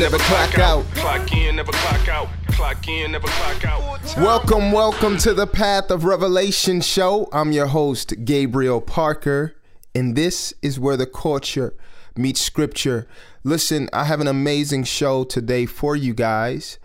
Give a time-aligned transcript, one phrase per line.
[0.00, 0.86] never clock out.
[0.94, 2.28] Clock in, never clock out.
[2.46, 4.16] Clock in, never clock out.
[4.16, 7.28] Welcome, welcome to the Path of Revelation show.
[7.34, 9.54] I'm your host, Gabriel Parker,
[9.94, 11.74] and this is where the culture
[12.16, 13.06] meets scripture.
[13.44, 16.78] Listen, I have an amazing show today for you guys,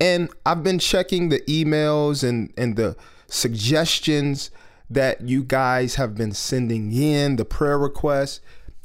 [0.00, 4.50] and I've been checking the emails and, and the suggestions
[4.88, 8.40] that you guys have been sending in, the prayer requests.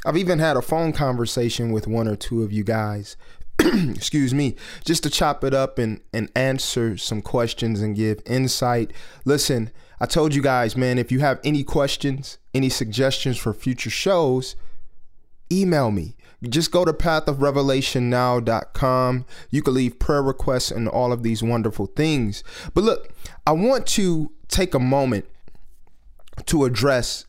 [0.05, 3.15] I've even had a phone conversation with one or two of you guys
[3.59, 4.55] excuse me,
[4.86, 8.94] just to chop it up and, and answer some questions and give insight.
[9.25, 13.89] Listen, I told you guys, man, if you have any questions, any suggestions for future
[13.89, 14.55] shows,
[15.52, 16.16] email me.
[16.44, 19.25] Just go to pathofrevelationnow.com.
[19.49, 22.44] You can leave prayer requests and all of these wonderful things.
[22.75, 23.09] But look,
[23.47, 25.25] I want to take a moment
[26.45, 27.25] to address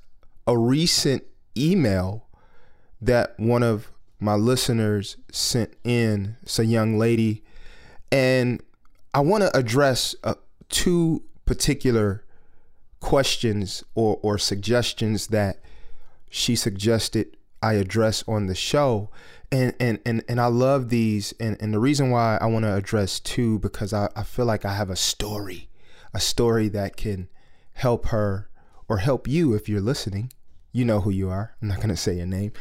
[0.47, 1.25] a recent
[1.57, 2.27] email
[3.01, 6.37] that one of my listeners sent in.
[6.43, 7.45] It's a young lady,
[8.11, 8.63] and
[9.15, 10.35] I want to address uh,
[10.69, 12.25] two particular
[13.01, 15.61] questions or, or suggestions that
[16.31, 19.11] she suggested I address on the show.
[19.51, 22.75] And and and, and I love these and, and the reason why I want to
[22.75, 25.71] address two because I, I feel like I have a story,
[26.13, 27.29] a story that can
[27.73, 28.51] help her
[28.89, 30.33] or help you if you're listening.
[30.73, 31.55] You know who you are.
[31.63, 32.53] I'm not gonna say your name.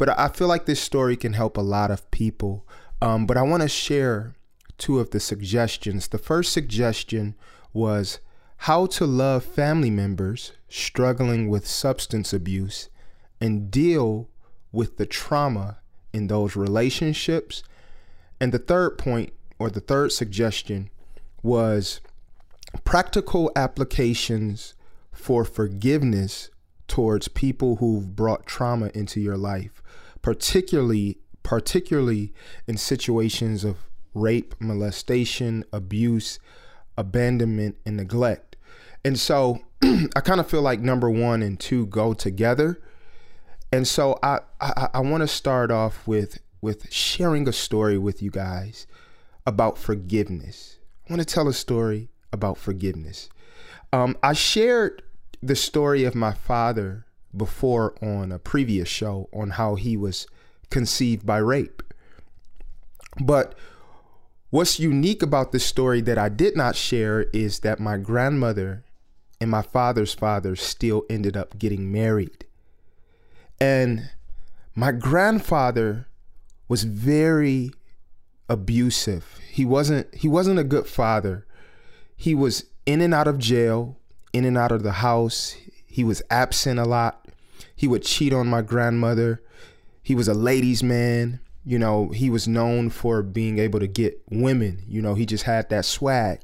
[0.00, 2.66] But I feel like this story can help a lot of people.
[3.02, 4.32] Um, but I want to share
[4.78, 6.08] two of the suggestions.
[6.08, 7.34] The first suggestion
[7.74, 8.18] was
[8.64, 12.88] how to love family members struggling with substance abuse
[13.42, 14.30] and deal
[14.72, 15.80] with the trauma
[16.14, 17.62] in those relationships.
[18.40, 20.88] And the third point, or the third suggestion,
[21.42, 22.00] was
[22.84, 24.72] practical applications
[25.12, 26.48] for forgiveness
[26.90, 29.79] towards people who've brought trauma into your life,
[30.22, 32.32] particularly particularly
[32.66, 33.76] in situations of
[34.12, 36.38] rape, molestation, abuse,
[36.98, 38.56] abandonment, and neglect.
[39.04, 42.80] And so I kind of feel like number one and two go together.
[43.72, 48.22] And so I I, I want to start off with with sharing a story with
[48.22, 48.86] you guys
[49.46, 50.78] about forgiveness.
[51.08, 53.28] I want to tell a story about forgiveness.
[53.92, 55.02] Um, I shared
[55.42, 57.06] the story of my father
[57.36, 60.26] before on a previous show on how he was
[60.70, 61.82] conceived by rape.
[63.20, 63.54] But
[64.50, 68.84] what's unique about this story that I did not share is that my grandmother
[69.40, 72.44] and my father's father still ended up getting married.
[73.60, 74.10] And
[74.74, 76.06] my grandfather
[76.68, 77.72] was very
[78.48, 79.38] abusive.
[79.50, 81.46] He wasn't he wasn't a good father.
[82.16, 83.96] He was in and out of jail
[84.32, 85.56] in and out of the house.
[85.90, 87.26] He was absent a lot.
[87.74, 89.42] He would cheat on my grandmother.
[90.02, 91.40] He was a ladies' man.
[91.64, 94.82] You know, he was known for being able to get women.
[94.86, 96.40] You know, he just had that swag.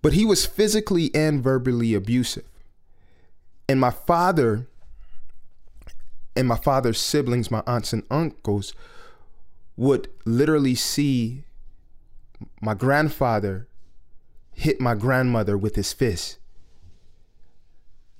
[0.00, 2.44] But he was physically and verbally abusive.
[3.68, 4.66] And my father
[6.34, 8.72] and my father's siblings, my aunts and uncles,
[9.76, 11.44] would literally see
[12.60, 13.68] my grandfather
[14.52, 16.38] hit my grandmother with his fist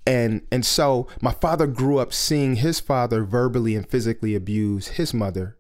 [0.06, 5.14] and and so my father grew up seeing his father verbally and physically abuse his
[5.14, 5.56] mother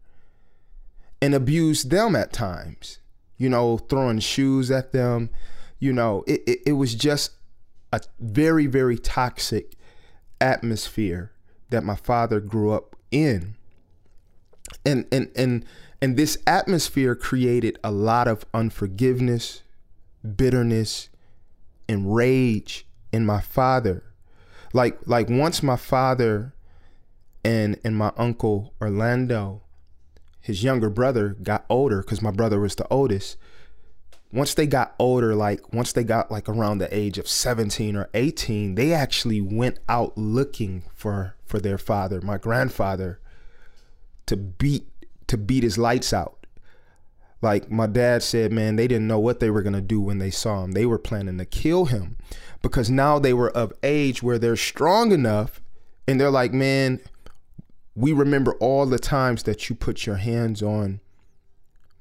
[1.22, 2.98] and abuse them at times
[3.36, 5.30] you know throwing shoes at them.
[5.78, 7.32] You know it, it, it was just
[7.92, 9.74] a very very toxic
[10.40, 11.32] atmosphere
[11.70, 13.56] that my father grew up in.
[14.84, 15.64] And and and
[16.00, 19.62] and this atmosphere created a lot of unforgiveness
[20.36, 21.10] bitterness
[21.88, 24.02] and rage in my father
[24.74, 26.52] like like once my father
[27.42, 29.62] and and my uncle Orlando,
[30.40, 33.38] his younger brother, got older because my brother was the oldest.
[34.32, 38.10] Once they got older, like once they got like around the age of 17 or
[38.14, 43.20] 18, they actually went out looking for for their father, my grandfather,
[44.26, 44.88] to beat
[45.28, 46.43] to beat his lights out
[47.42, 50.18] like my dad said, man, they didn't know what they were going to do when
[50.18, 50.72] they saw him.
[50.72, 52.16] They were planning to kill him
[52.62, 55.60] because now they were of age where they're strong enough
[56.08, 57.00] and they're like, man,
[57.94, 61.00] we remember all the times that you put your hands on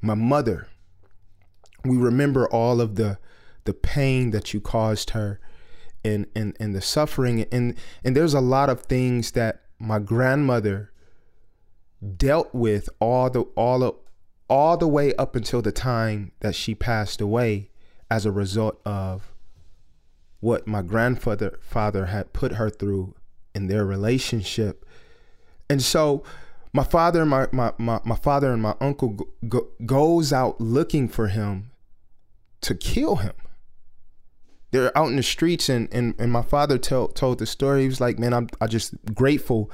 [0.01, 0.67] my mother.
[1.85, 3.17] We remember all of the
[3.65, 5.39] the pain that you caused her
[6.03, 10.91] and and and the suffering and and there's a lot of things that my grandmother
[12.17, 13.95] dealt with all the all of
[14.53, 17.71] all the way up until the time that she passed away
[18.11, 19.33] as a result of
[20.41, 23.15] what my grandfather father had put her through
[23.55, 24.85] in their relationship.
[25.67, 26.21] And so
[26.71, 30.61] my father and my, my, my, my father and my uncle go, go, goes out
[30.61, 31.71] looking for him
[32.61, 33.33] to kill him.
[34.69, 37.81] They're out in the streets and, and, and my father tell, told the story.
[37.81, 39.71] He was like, man, I'm I'm just grateful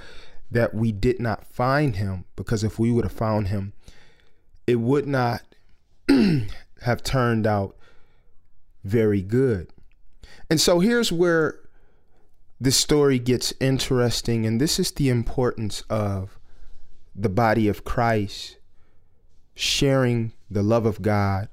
[0.49, 3.73] that we did not find him because if we would have found him,
[4.69, 5.41] it would not
[6.81, 7.75] have turned out
[8.83, 9.71] very good.
[10.49, 11.59] And so here's where
[12.61, 16.39] the story gets interesting, and this is the importance of
[17.15, 18.57] the body of Christ
[19.55, 21.49] sharing the love of God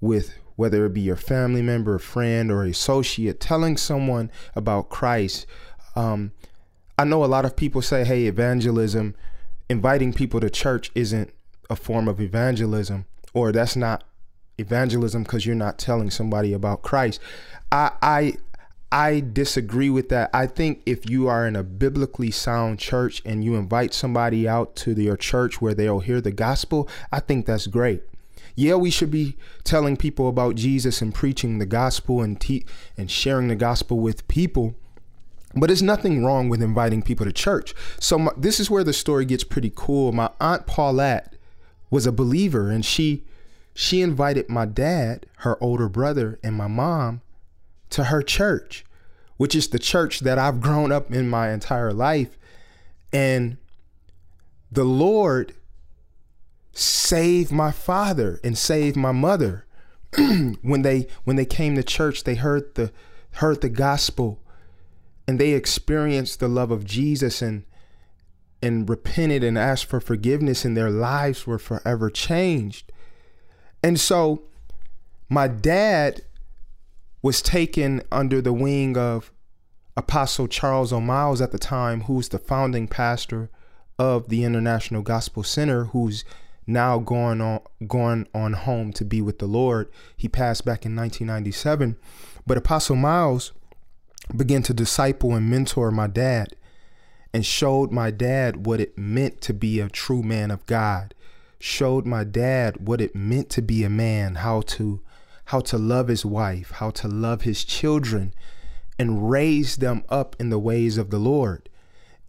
[0.00, 5.46] with whether it be your family member, a friend, or associate, telling someone about Christ.
[5.96, 6.32] Um,
[6.98, 9.16] I know a lot of people say, hey, evangelism,
[9.68, 11.32] inviting people to church isn't
[11.70, 14.04] a form of evangelism, or that's not
[14.58, 17.20] evangelism because you're not telling somebody about Christ.
[17.72, 18.34] I, I
[18.92, 20.30] I disagree with that.
[20.32, 24.76] I think if you are in a biblically sound church and you invite somebody out
[24.76, 28.04] to your church where they'll hear the gospel, I think that's great.
[28.54, 32.66] Yeah, we should be telling people about Jesus and preaching the gospel and te-
[32.96, 34.76] and sharing the gospel with people.
[35.56, 37.74] But there's nothing wrong with inviting people to church.
[37.98, 40.12] So my, this is where the story gets pretty cool.
[40.12, 41.33] My aunt Paulette
[41.94, 43.22] was a believer and she
[43.72, 47.20] she invited my dad, her older brother, and my mom
[47.90, 48.84] to her church,
[49.36, 52.36] which is the church that I've grown up in my entire life.
[53.12, 53.58] And
[54.72, 55.54] the Lord
[56.72, 59.64] saved my father and saved my mother.
[60.62, 62.90] when they when they came to church, they heard the
[63.34, 64.40] heard the gospel
[65.28, 67.64] and they experienced the love of Jesus and
[68.64, 72.90] and repented and asked for forgiveness and their lives were forever changed.
[73.82, 74.42] And so
[75.28, 76.22] my dad
[77.20, 79.30] was taken under the wing of
[79.96, 83.50] Apostle Charles O'Miles at the time, who's the founding pastor
[83.98, 86.24] of the International Gospel Center, who's
[86.66, 89.90] now going on going on home to be with the Lord.
[90.16, 91.96] He passed back in 1997.
[92.46, 93.52] But Apostle Miles
[94.34, 96.56] began to disciple and mentor my dad
[97.34, 101.12] and showed my dad what it meant to be a true man of God
[101.58, 105.00] showed my dad what it meant to be a man, how to
[105.46, 108.32] how to love his wife, how to love his children
[108.98, 111.68] and raise them up in the ways of the Lord.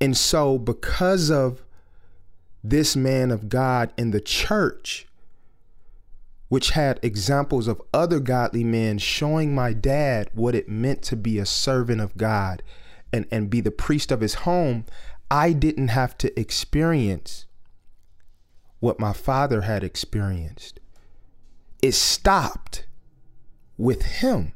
[0.02, 1.64] And so because of
[2.64, 5.08] this man of God in the church,
[6.50, 11.40] which had examples of other godly men showing my dad what it meant to be
[11.40, 12.64] a servant of God
[13.16, 14.86] and, and be the priest of his home,
[15.32, 17.46] I didn't have to experience
[18.80, 20.82] what my father had experienced.
[21.82, 22.86] It stopped
[23.78, 24.52] with him.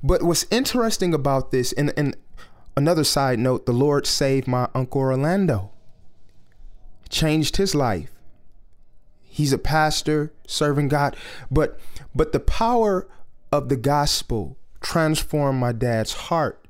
[0.00, 2.16] But what's interesting about this, and, and
[2.76, 5.72] another side note, the Lord saved my Uncle Orlando,
[7.08, 8.12] changed his life.
[9.22, 11.16] He's a pastor serving God,
[11.50, 11.78] but
[12.14, 13.06] but the power
[13.52, 16.66] of the gospel transformed my dad's heart.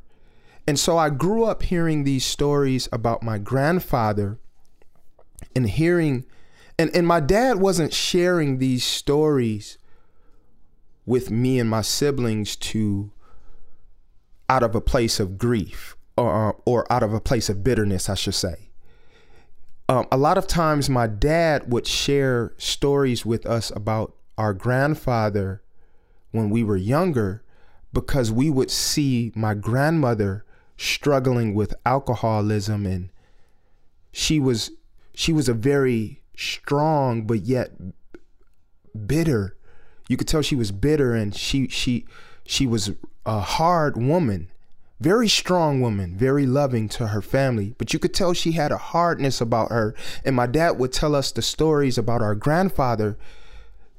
[0.70, 4.38] And so I grew up hearing these stories about my grandfather
[5.56, 6.26] and hearing
[6.78, 9.78] and and my dad wasn't sharing these stories
[11.06, 13.10] with me and my siblings to
[14.48, 18.14] out of a place of grief or or out of a place of bitterness I
[18.14, 18.70] should say.
[19.88, 25.64] Um, a lot of times my dad would share stories with us about our grandfather
[26.30, 27.42] when we were younger
[27.92, 30.44] because we would see my grandmother
[30.80, 33.10] struggling with alcoholism and
[34.12, 34.70] she was
[35.14, 37.70] she was a very strong but yet
[39.06, 39.56] bitter.
[40.08, 42.06] You could tell she was bitter and she she
[42.46, 42.92] she was
[43.26, 44.50] a hard woman,
[44.98, 48.78] very strong woman, very loving to her family, but you could tell she had a
[48.78, 49.94] hardness about her.
[50.24, 53.18] And my dad would tell us the stories about our grandfather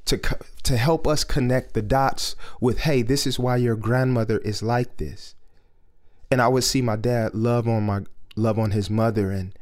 [0.06, 0.20] to
[0.64, 4.98] to help us connect the dots with hey, this is why your grandmother is like
[4.98, 5.36] this.
[6.32, 8.02] And I would see my dad love on my
[8.36, 9.54] love on his mother and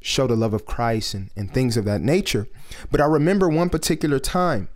[0.00, 2.46] show the love of Christ and, and things of that nature.
[2.90, 4.68] But I remember one particular time,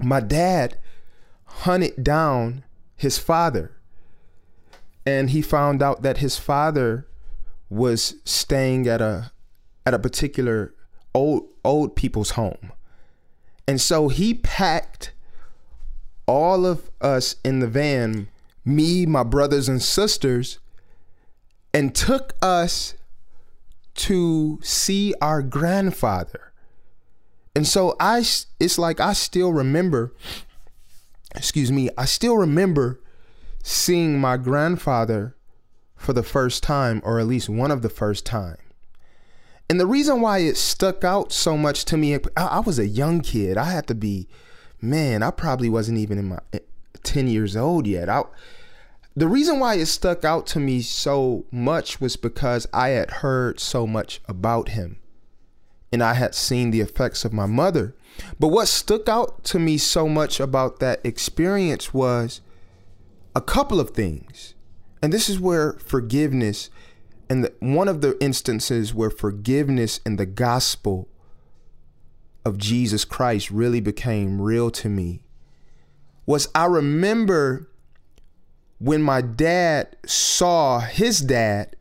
[0.00, 0.78] my dad
[1.44, 2.64] hunted down
[2.96, 3.76] his father,
[5.06, 7.06] and he found out that his father
[7.70, 9.30] was staying at a
[9.86, 10.74] at a particular
[11.14, 12.72] old old people's home.
[13.66, 15.12] And so he packed
[16.26, 18.28] all of us in the van,
[18.64, 20.58] me, my brothers and sisters,
[21.72, 22.94] and took us
[23.94, 26.52] to see our grandfather.
[27.54, 28.24] And so I
[28.58, 30.12] it's like I still remember
[31.34, 33.00] excuse me, I still remember
[33.62, 35.36] seeing my grandfather
[35.96, 38.58] for the first time, or at least one of the first time.
[39.68, 43.20] And the reason why it stuck out so much to me, I, was a young
[43.20, 43.56] kid.
[43.56, 44.28] I had to be,
[44.80, 46.58] man, I probably wasn't even in my eh,
[47.02, 48.10] 10 years old yet.
[48.10, 48.24] I,
[49.16, 53.60] the reason why it stuck out to me so much was because I had heard
[53.60, 54.98] so much about him
[55.92, 57.94] and I had seen the effects of my mother.
[58.40, 62.40] But what stuck out to me so much about that experience was
[63.36, 64.54] a couple of things.
[65.00, 66.70] And this is where forgiveness
[67.28, 71.08] and the, one of the instances where forgiveness and the gospel
[72.44, 75.22] of Jesus Christ really became real to me
[76.26, 77.70] was I remember
[78.84, 81.74] when my dad saw his dad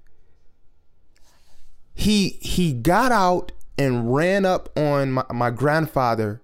[1.94, 6.42] he he got out and ran up on my, my grandfather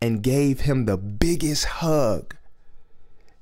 [0.00, 2.34] and gave him the biggest hug.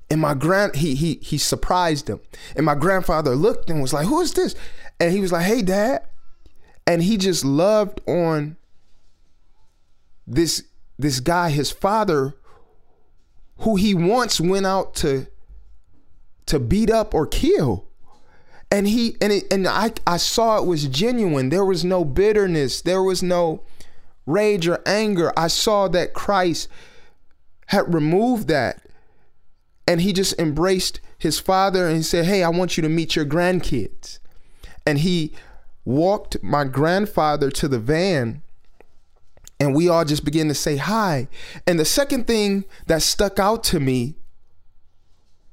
[0.09, 2.19] And my grand he he he surprised him.
[2.53, 4.53] And my grandfather looked and was like who is this?
[4.99, 6.03] And he was like hey dad.
[6.85, 8.57] And he just loved on
[10.25, 10.63] this
[10.99, 12.35] this guy his father
[13.59, 15.27] who he once went out to
[16.47, 17.85] to beat up or kill.
[18.69, 21.49] And he and it, and I I saw it was genuine.
[21.49, 22.81] There was no bitterness.
[22.81, 23.63] There was no
[24.25, 25.31] rage or anger.
[25.37, 26.67] I saw that Christ
[27.67, 28.81] had removed that.
[29.87, 33.15] And he just embraced his father and he said hey I want you to meet
[33.15, 34.19] your grandkids.
[34.85, 35.33] And he
[35.85, 38.43] walked my grandfather to the van
[39.59, 41.27] and we all just began to say hi.
[41.65, 44.15] And the second thing that stuck out to me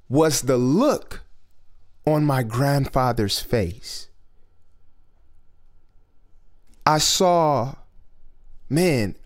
[0.08, 1.22] was the look
[2.06, 4.08] on my grandfather's face.
[6.86, 7.74] I saw,
[8.68, 9.16] man,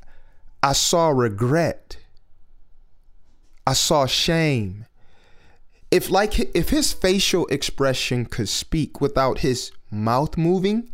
[0.62, 1.98] I saw regret.
[3.66, 4.86] I saw shame.
[5.90, 10.90] If like if his facial expression could speak without his mouth moving,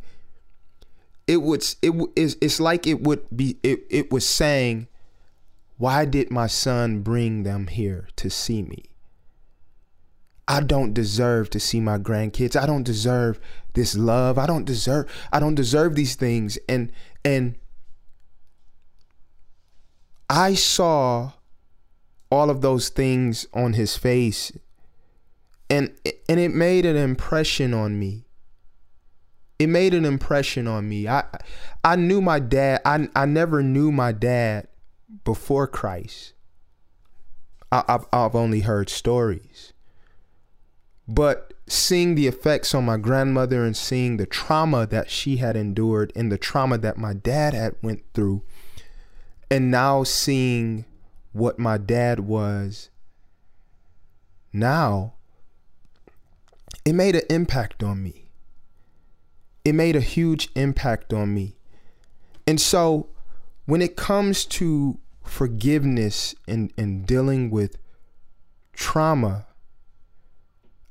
[1.26, 4.88] it would it is it's like it would be it, it was saying
[5.76, 8.84] why did my son bring them here to see me
[10.48, 13.40] i don't deserve to see my grandkids i don't deserve
[13.74, 16.92] this love i don't deserve i don't deserve these things and
[17.24, 17.56] and
[20.28, 21.32] i saw
[22.30, 24.52] all of those things on his face
[25.70, 25.92] and
[26.28, 28.24] and it made an impression on me
[29.58, 31.08] it made an impression on me.
[31.08, 31.24] I
[31.82, 32.80] I knew my dad.
[32.84, 34.68] I I never knew my dad
[35.24, 36.32] before Christ.
[37.70, 39.72] I, I've I've only heard stories,
[41.06, 46.12] but seeing the effects on my grandmother and seeing the trauma that she had endured
[46.14, 48.42] and the trauma that my dad had went through,
[49.50, 50.84] and now seeing
[51.32, 52.90] what my dad was
[54.52, 55.14] now,
[56.84, 58.24] it made an impact on me
[59.64, 61.56] it made a huge impact on me.
[62.46, 63.08] And so
[63.64, 67.78] when it comes to forgiveness and, and dealing with
[68.74, 69.46] trauma,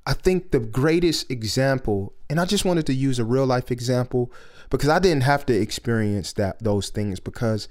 [0.06, 4.32] I think the greatest example, and I just wanted to use a real life example
[4.70, 7.70] because I didn't have to experience that those things because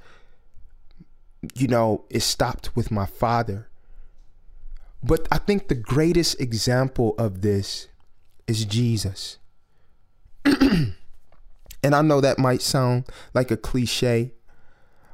[1.55, 3.69] you know, it stopped with my father.
[5.03, 7.89] But I think the greatest example of this
[8.47, 9.39] is Jesus.
[10.45, 10.95] and
[11.83, 14.33] I know that might sound like a cliche,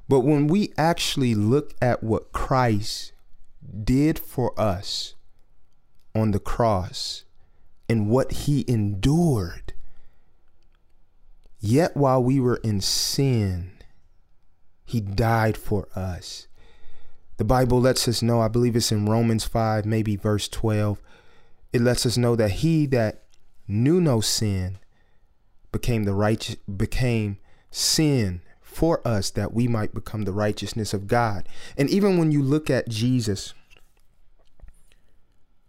[0.08, 3.12] but when we actually look at what Christ
[3.84, 5.14] did for us
[6.18, 7.24] on the cross
[7.88, 9.72] and what he endured,
[11.60, 13.72] yet while we were in sin,
[14.84, 16.46] he died for us.
[17.38, 21.00] The Bible lets us know, I believe it's in Romans 5, maybe verse 12.
[21.72, 23.22] It lets us know that he that
[23.68, 24.78] knew no sin
[25.70, 27.38] became the righteous became
[27.70, 31.48] sin for us that we might become the righteousness of God.
[31.76, 33.52] And even when you look at Jesus,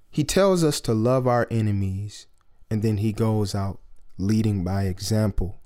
[0.09, 2.27] he tells us to love our enemies
[2.69, 3.79] and then he goes out
[4.17, 5.59] leading by example.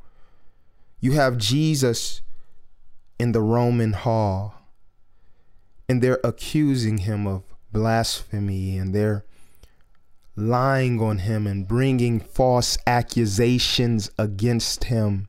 [1.00, 2.22] You have Jesus
[3.20, 4.56] in the Roman hall
[5.88, 9.26] and they're accusing him of blasphemy and they're
[10.36, 15.28] lying on him and bringing false accusations against him.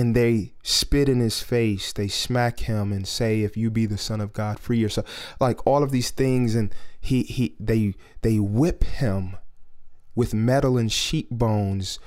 [0.00, 3.98] And they spit in his face, they smack him and say, If you be the
[3.98, 5.36] Son of God, free yourself.
[5.38, 9.36] Like all of these things, and he he they they whip him
[10.14, 11.98] with metal and sheep bones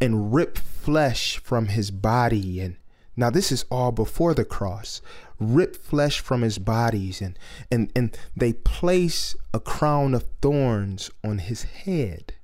[0.00, 2.76] and rip flesh from his body and
[3.16, 5.02] Now this is all before the cross.
[5.38, 7.38] Rip flesh from his bodies and
[7.70, 12.34] and and they place a crown of thorns on his head.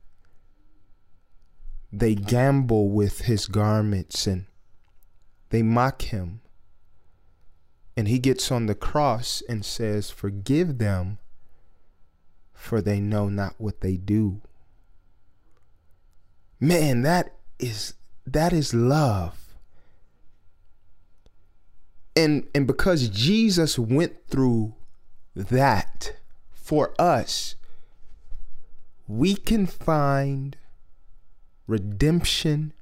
[1.99, 4.45] They gamble with his garments and
[5.49, 6.43] they mock him.
[7.97, 11.17] And he gets on the cross and says, Forgive them,
[12.53, 14.43] for they know not what they do.
[16.61, 17.95] Man, that is
[18.27, 19.55] that is love.
[22.15, 24.75] And and because Jesus went through
[25.35, 26.17] that
[26.53, 27.55] for us,
[29.09, 30.59] we can find
[31.67, 32.73] redemption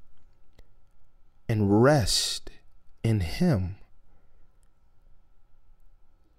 [1.49, 2.51] and rest
[3.03, 3.77] in him.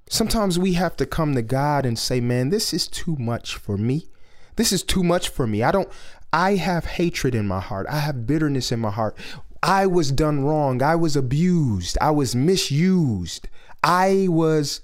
[0.10, 3.78] Sometimes we have to come to God and say, "Man, this is too much for
[3.78, 4.08] me.
[4.56, 5.64] This is too much for me.
[5.64, 5.90] I don't
[6.32, 7.88] I have hatred in my heart.
[7.90, 9.18] I have bitterness in my heart.
[9.64, 10.84] I was done wrong.
[10.84, 11.98] I was abused.
[12.02, 13.48] I was misused.
[13.84, 14.82] I was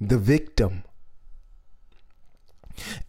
[0.00, 0.84] the victim.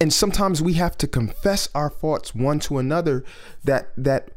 [0.00, 3.24] And sometimes we have to confess our faults one to another
[3.64, 4.30] that that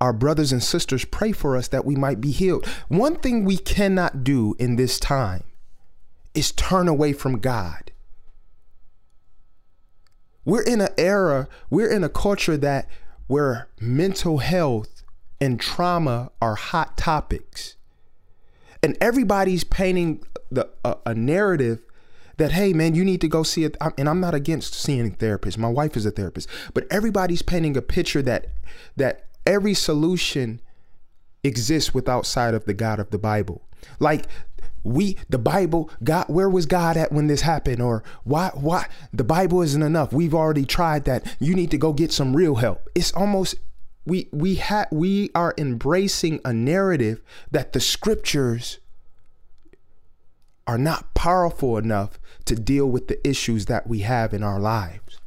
[0.00, 2.66] our brothers and sisters pray for us that we might be healed.
[2.88, 5.44] One thing we cannot do in this time
[6.34, 7.92] is turn away from God.
[10.44, 12.88] We're in an era, we're in a culture that
[13.26, 15.02] where mental health
[15.40, 17.76] and trauma are hot topics.
[18.82, 21.82] And everybody's painting the a, a narrative
[22.40, 25.10] that hey man you need to go see it and i'm not against seeing a
[25.10, 25.58] therapist.
[25.58, 26.48] My wife is a therapist.
[26.74, 28.48] But everybody's painting a picture that
[28.96, 30.60] that every solution
[31.44, 33.62] exists with outside of the god of the bible.
[33.98, 34.26] Like
[34.82, 37.82] we the bible god where was god at when this happened?
[37.82, 40.12] Or why why the bible isn't enough.
[40.12, 41.36] We've already tried that.
[41.38, 42.88] You need to go get some real help.
[42.94, 43.54] It's almost
[44.06, 48.78] we we ha- we are embracing a narrative that the scriptures
[50.66, 55.18] are not powerful enough to deal with the issues that we have in our lives.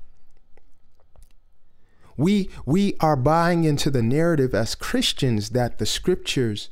[2.15, 6.69] We we are buying into the narrative as Christians that the scriptures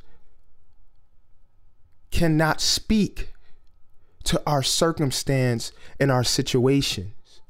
[2.10, 3.32] cannot speak
[4.24, 7.40] to our circumstance and our situations.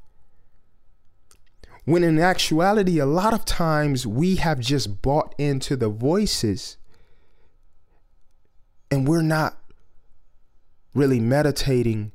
[1.85, 6.77] When in actuality, a lot of times we have just bought into the voices
[8.89, 9.57] and we're not
[10.93, 12.11] really meditating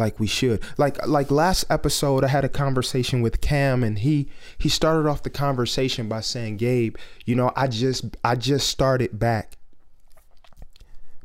[0.00, 0.62] like we should.
[0.78, 5.22] Like like last episode I had a conversation with Cam and he he started off
[5.22, 9.56] the conversation by saying, "Gabe, you know, I just I just started back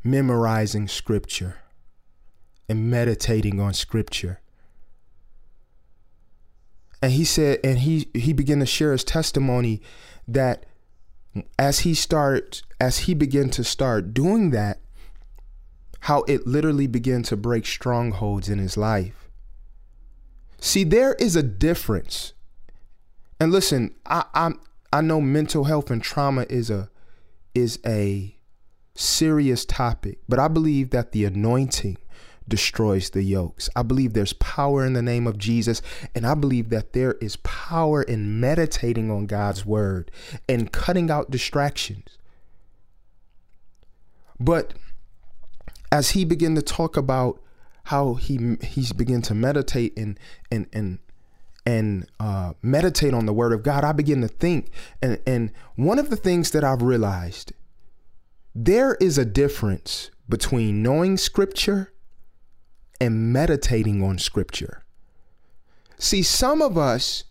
[0.03, 1.55] memorizing scripture
[2.69, 4.41] and meditating on scripture."
[7.01, 9.81] And he said and he he began to share his testimony
[10.27, 10.65] that
[11.57, 14.79] as he started as he began to start doing that
[16.05, 19.27] how it literally began to break strongholds in his life.
[20.59, 22.33] See, there is a difference.
[23.39, 24.51] And listen, I I
[24.93, 26.91] I know mental health and trauma is a
[27.55, 28.37] is a
[28.93, 31.97] serious topic, but I believe that the anointing
[32.47, 33.67] destroys the yokes.
[33.75, 35.81] I believe there's power in the name of Jesus,
[36.13, 40.11] and I believe that there is power in meditating on God's word
[40.47, 42.19] and cutting out distractions.
[44.39, 44.75] But
[45.95, 47.41] as he began to talk about
[47.85, 50.19] how he he's began to meditate and
[50.51, 50.99] and and
[51.65, 55.97] and uh, meditate on the word of God, I begin to think, and and one
[55.97, 57.53] of the things that I've realized,
[58.53, 61.93] there is a difference between knowing scripture
[62.99, 64.83] and meditating on scripture.
[65.97, 67.23] See, some of us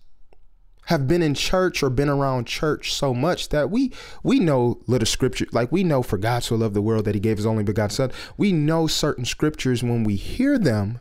[0.87, 3.92] have been in church or been around church so much that we
[4.23, 7.20] we know little scripture like we know for God so loved the world that he
[7.20, 8.12] gave his only begotten son.
[8.37, 11.01] We know certain scriptures when we hear them.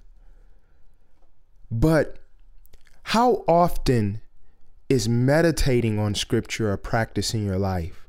[1.70, 2.18] But
[3.04, 4.22] how often
[4.90, 8.08] is meditating on scripture a practice in your life?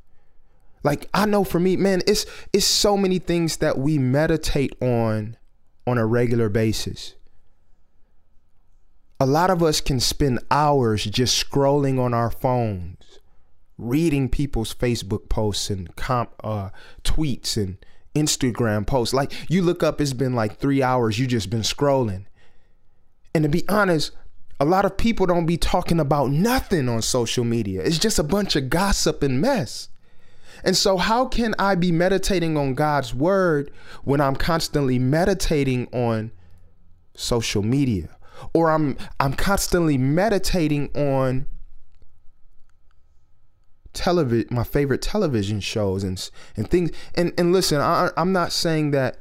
[0.83, 5.37] Like I know for me, man, it's it's so many things that we meditate on
[5.87, 7.15] on a regular basis
[9.21, 13.21] a lot of us can spend hours just scrolling on our phones,
[13.79, 16.71] reading people's Facebook posts and comp, uh,
[17.05, 17.79] tweets and
[18.15, 19.15] Instagram posts.
[19.15, 21.19] Like you look up, it's been like three hours.
[21.19, 22.27] You just been scrolling,
[23.35, 24.13] and to be honest,
[24.61, 27.83] a lot of people don't be talking about nothing on social media.
[27.83, 29.89] It's just a bunch of gossip and mess.
[30.63, 33.71] And so, how can I be meditating on God's word
[34.05, 36.33] when I'm constantly meditating on
[37.15, 38.14] social media?
[38.53, 41.47] Or I'm I'm constantly meditating on
[43.93, 46.91] television, my favorite television shows and and things.
[47.15, 49.19] And and listen, I, I'm not saying that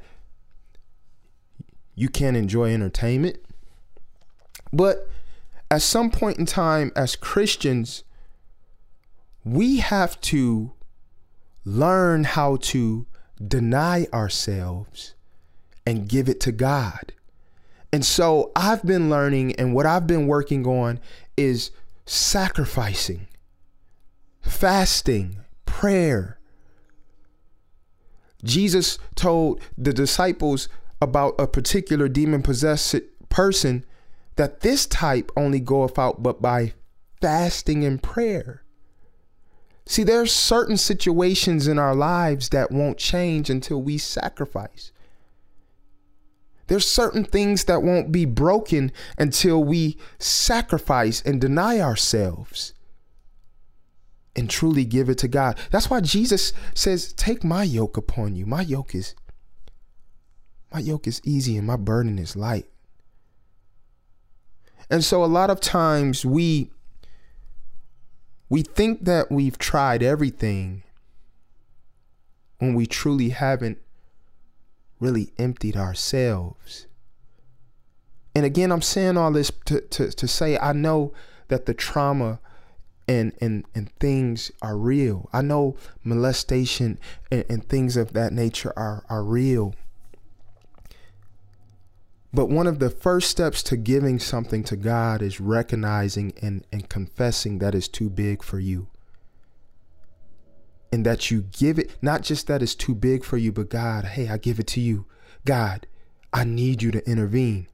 [1.94, 3.38] you can't enjoy entertainment,
[4.72, 5.08] but
[5.70, 8.04] at some point in time, as Christians,
[9.44, 10.72] we have to
[11.64, 13.06] learn how to
[13.46, 15.14] deny ourselves
[15.86, 17.12] and give it to God.
[17.94, 20.98] And so I've been learning, and what I've been working on
[21.36, 21.70] is
[22.06, 23.28] sacrificing,
[24.42, 26.40] fasting, prayer.
[28.42, 30.68] Jesus told the disciples
[31.00, 32.96] about a particular demon possessed
[33.28, 33.84] person
[34.34, 36.74] that this type only goeth out but by
[37.20, 38.64] fasting and prayer.
[39.86, 44.90] See, there's certain situations in our lives that won't change until we sacrifice.
[46.66, 52.72] There's certain things that won't be broken until we sacrifice and deny ourselves
[54.34, 55.58] and truly give it to God.
[55.70, 58.46] That's why Jesus says, "Take my yoke upon you.
[58.46, 59.14] My yoke is
[60.72, 62.68] my yoke is easy and my burden is light."
[64.90, 66.70] And so a lot of times we
[68.48, 70.82] we think that we've tried everything
[72.58, 73.78] when we truly haven't
[75.04, 76.86] really emptied ourselves.
[78.34, 81.12] And again, I'm saying all this to, to, to say I know
[81.48, 82.40] that the trauma
[83.06, 85.28] and, and, and things are real.
[85.32, 86.98] I know molestation
[87.30, 89.74] and, and things of that nature are, are real.
[92.32, 96.88] But one of the first steps to giving something to God is recognizing and, and
[96.88, 98.88] confessing that it's too big for you.
[100.94, 104.04] And that you give it, not just that it's too big for you, but God,
[104.04, 105.06] hey, I give it to you.
[105.44, 105.88] God,
[106.32, 107.66] I need you to intervene.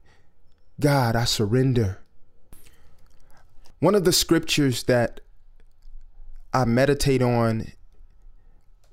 [0.79, 1.99] God, I surrender.
[3.77, 5.19] One of the scriptures that
[6.51, 7.73] I meditate on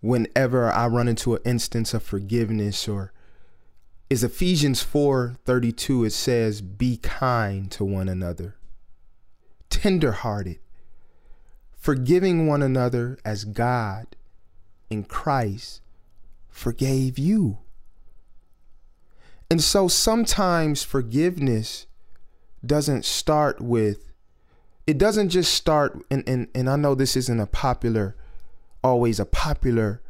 [0.00, 3.14] whenever I run into an instance of forgiveness or
[4.10, 8.56] is Ephesians 4:32 it says be kind to one another
[9.70, 10.58] tenderhearted
[11.78, 14.16] forgiving one another as God
[14.90, 15.80] in Christ
[16.48, 17.58] forgave you
[19.50, 21.86] and so sometimes forgiveness
[22.64, 24.12] doesn't start with
[24.86, 28.16] it doesn't just start and and, and I know this isn't a popular
[28.82, 30.00] always a popular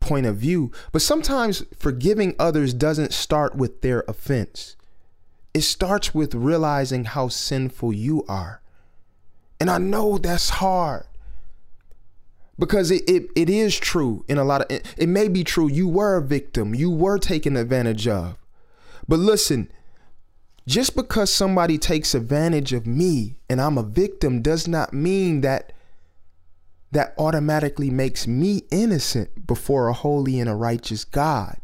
[0.00, 0.72] point of view.
[0.92, 4.76] But sometimes forgiving others doesn't start with their offense,
[5.54, 8.62] it starts with realizing how sinful you are.
[9.60, 11.04] And I know that's hard
[12.58, 15.68] because it, it, it is true in a lot of it, it may be true
[15.68, 18.36] you were a victim you were taken advantage of
[19.06, 19.70] but listen
[20.66, 25.72] just because somebody takes advantage of me and i'm a victim does not mean that
[26.90, 31.56] that automatically makes me innocent before a holy and a righteous God.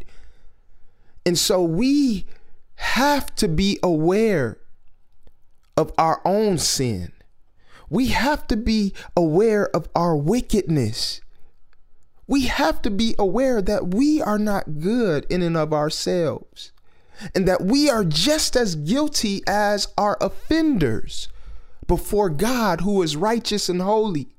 [1.25, 2.27] And so we
[2.77, 4.59] have to be aware
[5.77, 7.13] of our own sin.
[7.95, 11.21] We have to be aware of our wickedness.
[12.27, 16.73] We have to be aware that we are not good in and of ourselves
[17.37, 21.29] and that we are just as guilty as our offenders
[21.87, 24.35] before God who is righteous and holy.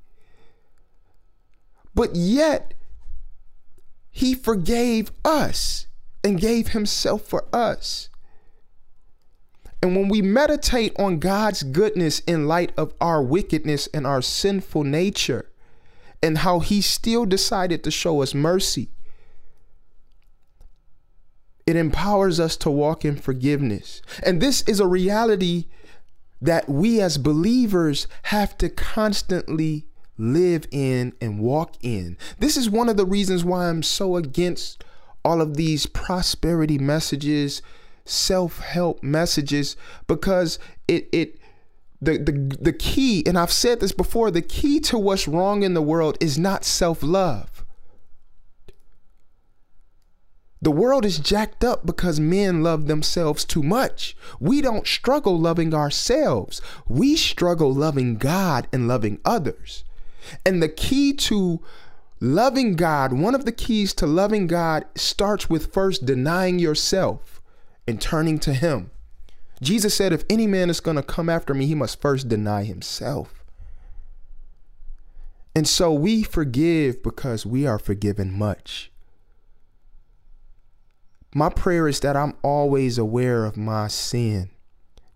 [1.94, 2.74] But yet,
[4.12, 5.88] he forgave us
[6.26, 8.10] and gave himself for us.
[9.86, 14.84] And when we meditate on God's goodness in light of our wickedness and our sinful
[14.84, 15.52] nature,
[16.24, 18.90] and how he still decided to show us mercy,
[21.68, 24.02] it empowers us to walk in forgiveness.
[24.26, 25.66] And this is a reality
[26.42, 29.86] that we as believers have to constantly
[30.18, 32.18] live in and walk in.
[32.40, 34.84] This is one of the reasons why I'm so against
[35.24, 37.62] all of these prosperity messages,
[38.06, 39.76] self-help messages
[40.08, 41.40] because it it
[42.02, 45.74] the, the the key and I've said this before, the key to what's wrong in
[45.74, 47.66] the world is not self-love.
[50.62, 54.16] The world is jacked up because men love themselves too much.
[54.40, 56.60] We don't struggle loving ourselves.
[56.88, 59.84] We struggle loving God and loving others.
[60.44, 61.62] And the key to
[62.20, 67.35] loving God, one of the keys to loving God starts with first denying yourself
[67.88, 68.92] and turning to Him.
[69.62, 72.64] Jesus said, If any man is going to come after me, he must first deny
[72.64, 73.44] himself.
[75.56, 78.92] And so we forgive because we are forgiven much.
[81.34, 84.50] My prayer is that I'm always aware of my sin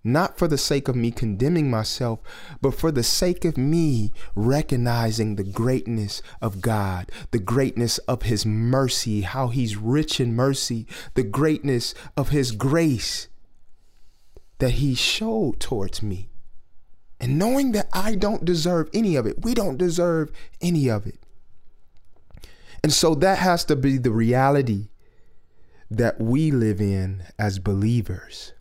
[0.03, 2.19] not for the sake of me condemning myself,
[2.61, 8.45] but for the sake of me recognizing the greatness of God, the greatness of His
[8.45, 13.27] mercy, how He's rich in mercy, the greatness of His grace
[14.59, 16.29] that He showed towards me.
[17.19, 20.31] And knowing that I don't deserve any of it, we don't deserve
[20.61, 21.19] any of it.
[22.81, 24.87] And so that has to be the reality
[25.91, 28.53] that we live in as believers.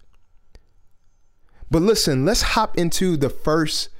[1.71, 3.91] But listen, let's hop into the first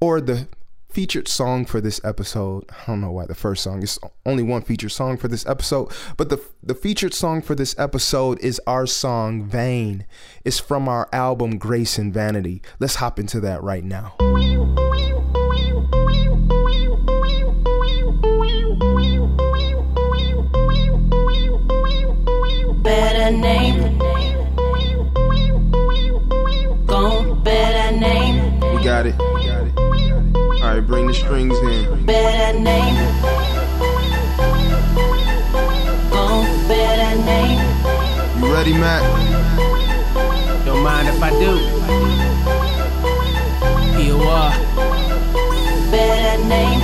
[0.00, 0.48] or the
[0.90, 2.64] featured song for this episode.
[2.70, 5.92] I don't know why the first song is only one featured song for this episode,
[6.16, 10.06] but the the featured song for this episode is our song Vain.
[10.44, 12.62] It's from our album Grace and Vanity.
[12.78, 14.14] Let's hop into that right now.
[29.02, 29.18] Got it.
[29.34, 29.78] We got it.
[30.62, 32.04] All right, bring the strings in.
[32.04, 32.96] Better name.
[36.10, 37.60] Gon' better name.
[38.42, 39.02] You ready, Matt?
[40.66, 41.56] Don't mind if I do.
[43.96, 44.52] Here you are.
[45.90, 46.80] Better name.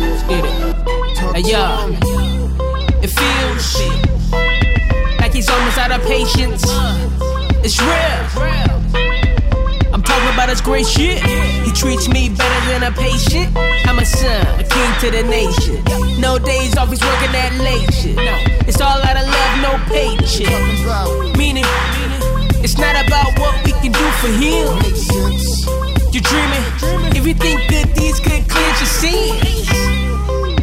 [0.00, 1.16] Let's get it.
[1.16, 1.64] Talk Hey, to yo.
[1.88, 3.02] him.
[3.02, 3.80] It feels
[5.18, 6.62] like he's almost out of patience.
[7.64, 8.69] It's real.
[10.40, 11.20] About his great shit.
[11.20, 13.54] He treats me better than a patient.
[13.84, 15.84] I'm a son, a king to the nation.
[16.18, 18.16] No days off, he's working that late shit.
[18.66, 20.48] It's all out of love, no paycheck.
[21.36, 21.68] Meaning,
[22.64, 24.64] it's not about what we can do for him.
[26.08, 26.64] You're dreaming.
[27.12, 29.68] If you think good deeds could cleanse your sins,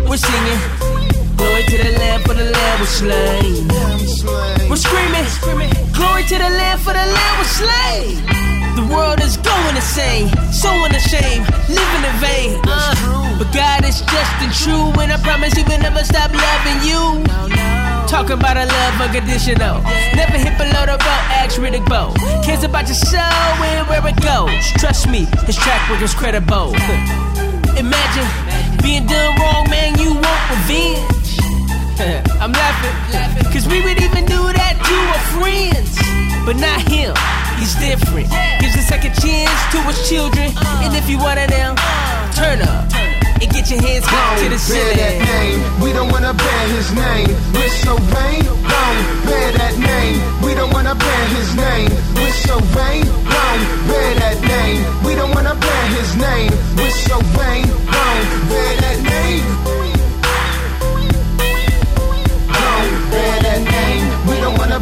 [0.09, 0.61] we're singing.
[1.37, 3.69] Glory to the Lamb, for the Lamb was slain.
[4.73, 5.29] We're screaming.
[5.93, 8.56] Glory to the Lamb, for the Lamb was slain.
[8.77, 12.61] The world is going insane, so unashamed, living in vain.
[12.61, 12.93] Uh,
[13.39, 17.25] but God is just and true, and I promise He will never stop loving you.
[18.05, 19.81] Talking about a love unconditional.
[20.13, 22.13] Never hit below the belt, ask Riddick Bowe.
[22.45, 23.17] Cares about your soul
[23.65, 24.53] and where it goes.
[24.77, 26.69] Trust me, his track record's credible.
[27.81, 28.29] Imagine
[28.85, 31.33] being done wrong, man, you want revenge.
[32.37, 36.26] I'm laughing, cause we would even do that to our friends.
[36.47, 37.11] But not him,
[37.59, 38.31] he's different.
[38.63, 40.47] Gives a second chance to his children.
[40.79, 41.75] And if you wanna now,
[42.31, 45.59] turn up and get your hands high to the bear that name.
[45.83, 47.35] We don't wanna bear his name.
[47.51, 48.97] We're so vain, wrong.
[49.27, 50.23] Bear that name.
[50.39, 51.91] We don't wanna bear his name.
[52.15, 53.59] We're so vain, wrong.
[53.91, 54.79] Bear that name.
[55.03, 56.51] We don't wanna bear his name.
[56.79, 58.19] We're so vain, wrong.
[58.47, 59.43] Bear that name.
[62.55, 62.87] Wrong.
[63.11, 64.03] Bear that name.
[64.29, 64.76] We don't wanna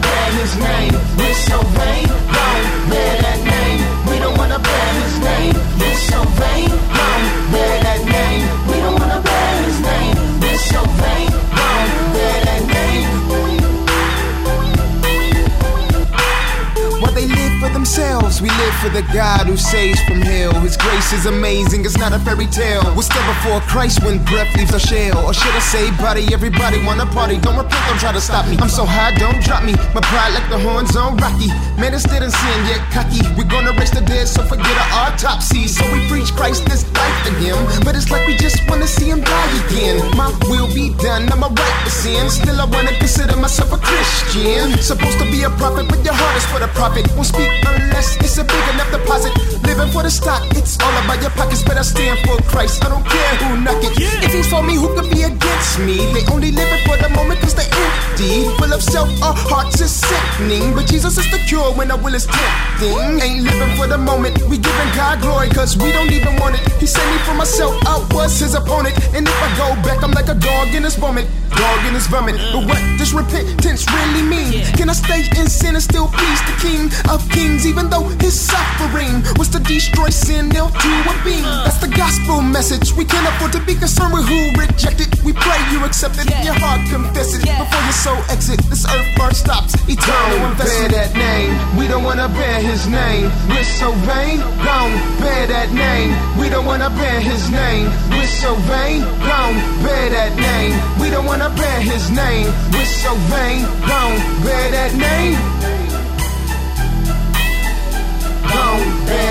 [18.85, 20.53] for the God who saves from hell.
[20.61, 22.85] His grace is amazing, it's not a fairy tale.
[22.93, 25.25] We're still before Christ when breath leaves our shell.
[25.25, 27.37] Or should I say, body, everybody wanna party.
[27.41, 28.57] Don't repent, don't try to stop me.
[28.61, 29.73] I'm so high, don't drop me.
[29.97, 31.49] My pride like the horns on Rocky.
[31.81, 33.25] Man, it's dead in sin, yet cocky.
[33.33, 35.65] We're gonna raise the dead, so forget our autopsy.
[35.67, 37.57] So we preach Christ this life to him.
[37.81, 39.97] But it's like we just wanna see him die again.
[40.13, 42.29] My will be done, I'm a right to sin.
[42.29, 44.77] Still, I wanna consider myself a Christian.
[44.77, 47.09] Supposed to be a prophet, but your heart is for the profit.
[47.17, 49.31] Won't speak unless it's a big enough deposit.
[49.63, 52.83] Living for the stock, it's all about your pockets, but I stand for Christ.
[52.85, 53.95] I don't care who knock it.
[54.21, 55.97] If he's for me, who could be against me?
[56.13, 58.45] They only live it for the moment cause they're empty.
[58.59, 60.75] Full of self, our hearts is sickening.
[60.75, 63.17] But Jesus is the cure when our will is tempting.
[63.23, 66.63] Ain't living for the moment, we giving God glory cause we don't even want it.
[66.77, 68.93] He saved me from myself, I was his opponent.
[69.15, 71.25] And if I go back, I'm like a dog in his vomit.
[71.55, 72.35] Dog in his vomit.
[72.53, 74.61] But what does repentance really mean?
[74.77, 77.65] Can I stay in sin and still please the King of Kings?
[77.65, 81.43] Even though his suffering was to destroy sin, nailed to a beam.
[81.65, 82.93] That's the gospel message.
[82.93, 85.09] We can't afford to be concerned with who rejected.
[85.23, 86.27] We pray you accept it.
[86.43, 88.59] Your heart confess it before your soul exit.
[88.69, 89.73] This earth first stops.
[89.87, 90.91] Eternal investment.
[90.91, 91.51] Bear that name.
[91.77, 93.31] We don't wanna bear his name.
[93.49, 94.39] We're so vain.
[94.63, 96.09] Don't bear that name.
[96.39, 97.89] We don't wanna bear his name.
[98.09, 99.01] We're so vain.
[99.01, 100.73] Don't bear that name.
[101.01, 102.47] We don't wanna bear his name.
[102.73, 103.61] We're so vain.
[103.89, 105.84] Don't bear that name.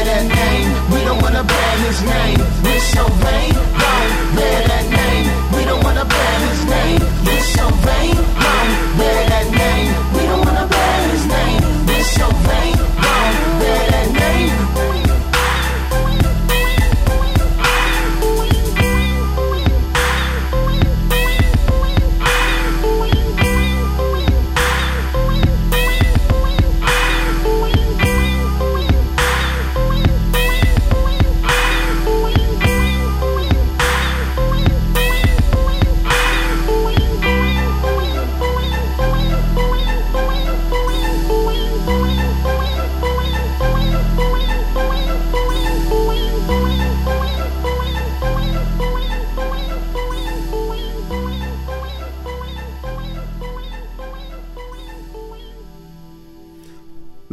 [0.04, 0.68] That name.
[0.92, 2.38] We don't wanna bear his name.
[2.62, 3.54] We're so vain.
[4.36, 5.26] Bear that name.
[5.56, 7.00] We don't wanna bear his name.
[7.24, 8.16] We're so vain.
[8.98, 9.88] Bear that name.
[10.14, 11.62] We don't wanna bear his name.
[11.86, 12.83] We're so vain.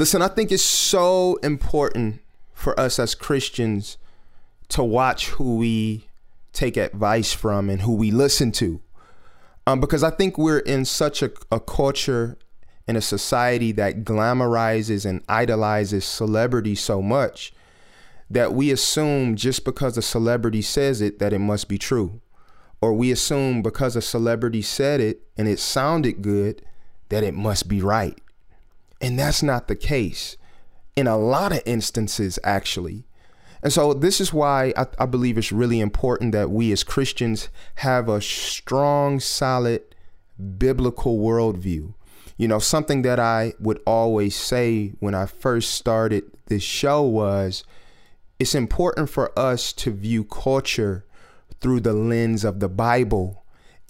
[0.01, 2.21] Listen, I think it's so important
[2.55, 3.99] for us as Christians
[4.69, 6.07] to watch who we
[6.53, 8.81] take advice from and who we listen to.
[9.67, 12.39] Um, because I think we're in such a, a culture
[12.87, 17.53] and a society that glamorizes and idolizes celebrity so much
[18.27, 22.21] that we assume just because a celebrity says it that it must be true.
[22.81, 26.63] Or we assume because a celebrity said it and it sounded good
[27.09, 28.19] that it must be right.
[29.01, 30.37] And that's not the case
[30.95, 33.05] in a lot of instances, actually.
[33.63, 37.49] And so, this is why I, I, believe it's really important that we as Christians
[37.75, 39.83] have a strong, solid
[40.57, 41.93] biblical worldview.
[42.37, 47.63] You know, something that I would always say when I first started this show was
[48.39, 51.05] it's important for us to view culture
[51.59, 53.43] through the lens of the Bible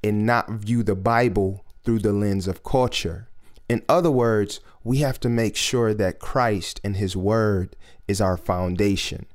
[0.04, 3.30] and not view the Bible through the lens of culture.
[3.72, 8.36] In other words, we have to make sure that Christ and His Word is our
[8.36, 9.28] foundation,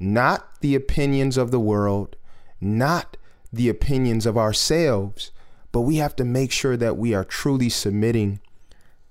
[0.00, 2.16] not the opinions of the world,
[2.58, 3.18] not
[3.52, 5.30] the opinions of ourselves,
[5.72, 8.40] but we have to make sure that we are truly submitting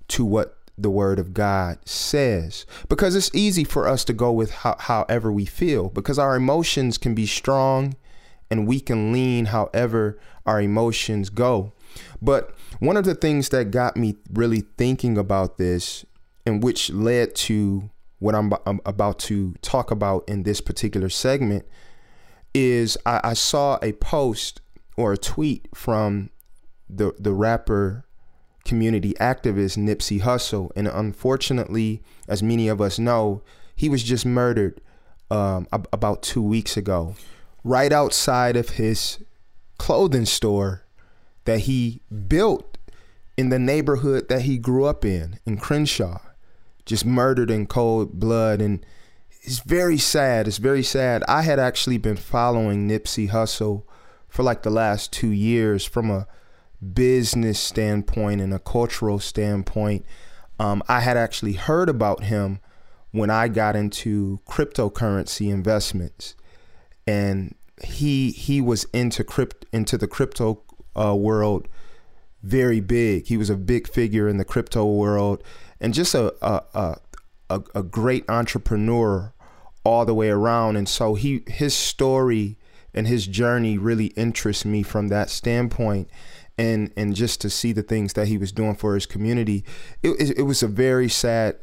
[0.08, 2.66] to what the word of God says.
[2.88, 6.98] Because it's easy for us to go with how, however we feel, because our emotions
[6.98, 7.94] can be strong
[8.50, 11.72] and we can lean however our emotions go.
[12.20, 16.04] But one of the things that got me really thinking about this,
[16.46, 21.64] and which led to what I'm, I'm about to talk about in this particular segment,
[22.54, 24.60] is I, I saw a post
[24.96, 26.30] or a tweet from
[26.88, 28.06] the the rapper
[28.64, 33.42] community activist Nipsey Hussle, and unfortunately, as many of us know,
[33.74, 34.80] he was just murdered
[35.30, 37.16] um, ab- about two weeks ago,
[37.64, 39.18] right outside of his
[39.78, 40.84] clothing store
[41.44, 42.78] that he built
[43.36, 46.18] in the neighborhood that he grew up in, in Crenshaw,
[46.84, 48.60] just murdered in cold blood.
[48.60, 48.84] And
[49.42, 50.46] it's very sad.
[50.46, 51.24] It's very sad.
[51.28, 53.84] I had actually been following Nipsey Hussle
[54.28, 56.26] for like the last two years from a
[56.82, 60.04] business standpoint and a cultural standpoint.
[60.58, 62.60] Um, I had actually heard about him
[63.10, 66.34] when I got into cryptocurrency investments,
[67.06, 70.62] and he he was into crypt into the crypto
[70.96, 71.68] uh, world
[72.42, 73.26] very big.
[73.26, 75.42] He was a big figure in the crypto world
[75.80, 76.98] and just a a,
[77.48, 79.32] a, a great entrepreneur
[79.84, 80.76] all the way around.
[80.76, 82.58] And so he his story
[82.94, 86.08] and his journey really interests me from that standpoint.
[86.58, 89.64] And and just to see the things that he was doing for his community,
[90.02, 91.56] it, it, it was a very sad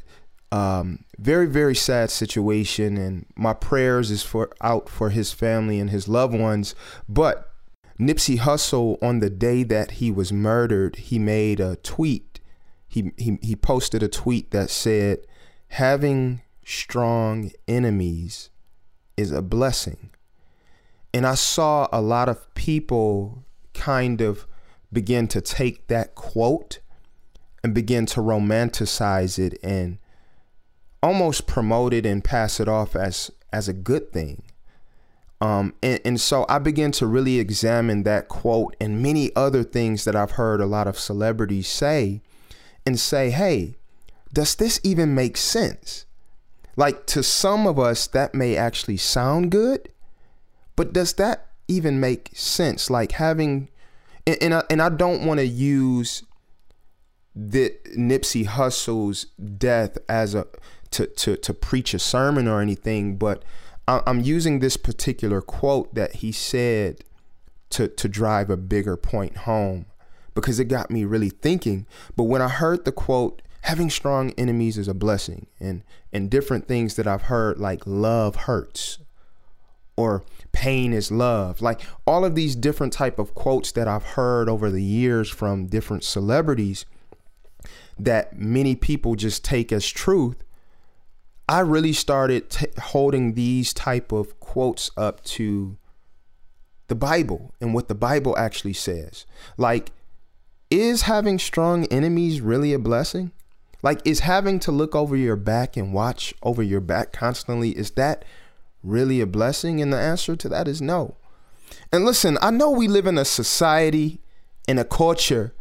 [0.51, 5.91] um, very very sad situation and my prayers is for out for his family and
[5.91, 6.73] his loved ones
[7.07, 7.48] but
[7.99, 12.39] Nipsey Hussle, on the day that he was murdered, he made a tweet.
[12.87, 15.27] He, he, he posted a tweet that said,
[15.69, 18.49] Having strong enemies
[19.17, 20.11] is a blessing.
[21.13, 24.47] And I saw a lot of people kind of
[24.91, 26.79] begin to take that quote
[27.63, 29.97] and begin to romanticize it and
[31.03, 34.43] almost promote it and pass it off as as a good thing.
[35.41, 40.03] Um, and, and so I began to really examine that quote and many other things
[40.03, 42.21] that I've heard a lot of celebrities say
[42.85, 43.75] and say, hey,
[44.33, 46.05] does this even make sense?
[46.75, 49.89] Like to some of us, that may actually sound good,
[50.75, 52.89] but does that even make sense?
[52.89, 53.69] Like having,
[54.27, 56.23] and, and I, and I don't want to use
[57.35, 59.25] the Nipsey Hussle's
[59.57, 60.47] death as a
[60.91, 63.43] to to to preach a sermon or anything, but
[63.89, 67.03] I'm using this particular quote that he said
[67.71, 69.85] to to drive a bigger point home
[70.35, 71.85] because it got me really thinking.
[72.15, 75.83] But when I heard the quote, having strong enemies is a blessing, and
[76.13, 78.99] and different things that I've heard like love hurts
[79.99, 80.23] or
[80.53, 84.71] pain is love like all of these different type of quotes that i've heard over
[84.71, 86.85] the years from different celebrities
[87.99, 90.41] that many people just take as truth
[91.49, 95.77] I really started t- holding these type of quotes up to
[96.89, 99.25] the Bible and what the Bible actually says.
[99.57, 99.91] Like,
[100.69, 103.31] is having strong enemies really a blessing?
[103.81, 107.91] Like, is having to look over your back and watch over your back constantly, is
[107.91, 108.23] that
[108.83, 109.81] really a blessing?
[109.81, 111.15] And the answer to that is no.
[111.91, 114.21] And listen, I know we live in a society,
[114.67, 115.55] in a culture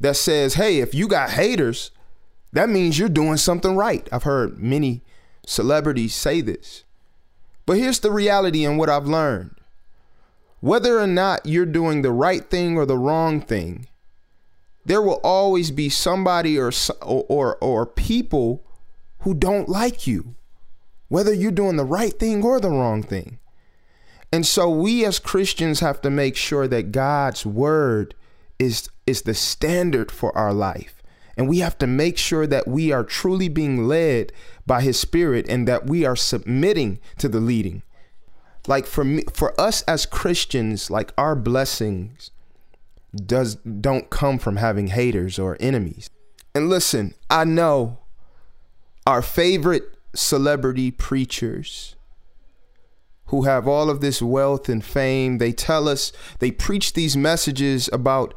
[0.00, 1.92] that says, hey, if you got haters,
[2.52, 4.08] that means you're doing something right.
[4.10, 5.04] I've heard many
[5.48, 6.84] celebrities say this.
[7.66, 9.54] But here's the reality and what I've learned.
[10.60, 13.86] Whether or not you're doing the right thing or the wrong thing,
[14.84, 16.72] there will always be somebody or
[17.02, 18.64] or or, people
[19.20, 20.34] who don't like you,
[21.08, 23.38] whether you're doing the right thing or the wrong thing.
[24.32, 28.14] And so we as Christians have to make sure that God's word
[28.58, 30.97] is is the standard for our life.
[31.38, 34.32] And we have to make sure that we are truly being led
[34.66, 37.82] by his spirit and that we are submitting to the leading.
[38.66, 42.32] Like for me for us as Christians, like our blessings
[43.14, 46.10] does don't come from having haters or enemies.
[46.54, 48.00] And listen, I know
[49.06, 49.84] our favorite
[50.14, 51.94] celebrity preachers
[53.26, 57.88] who have all of this wealth and fame, they tell us, they preach these messages
[57.92, 58.34] about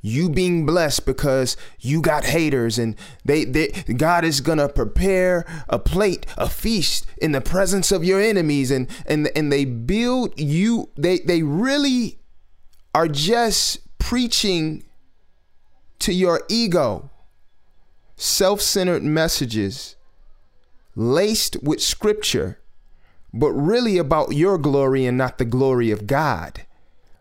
[0.00, 2.94] you being blessed because you got haters and
[3.24, 8.20] they, they God is gonna prepare a plate, a feast in the presence of your
[8.20, 12.18] enemies and and and they build you they they really
[12.94, 14.84] are just preaching
[15.98, 17.10] to your ego
[18.16, 19.96] self-centered messages
[20.94, 22.58] laced with scripture
[23.32, 26.62] but really about your glory and not the glory of God.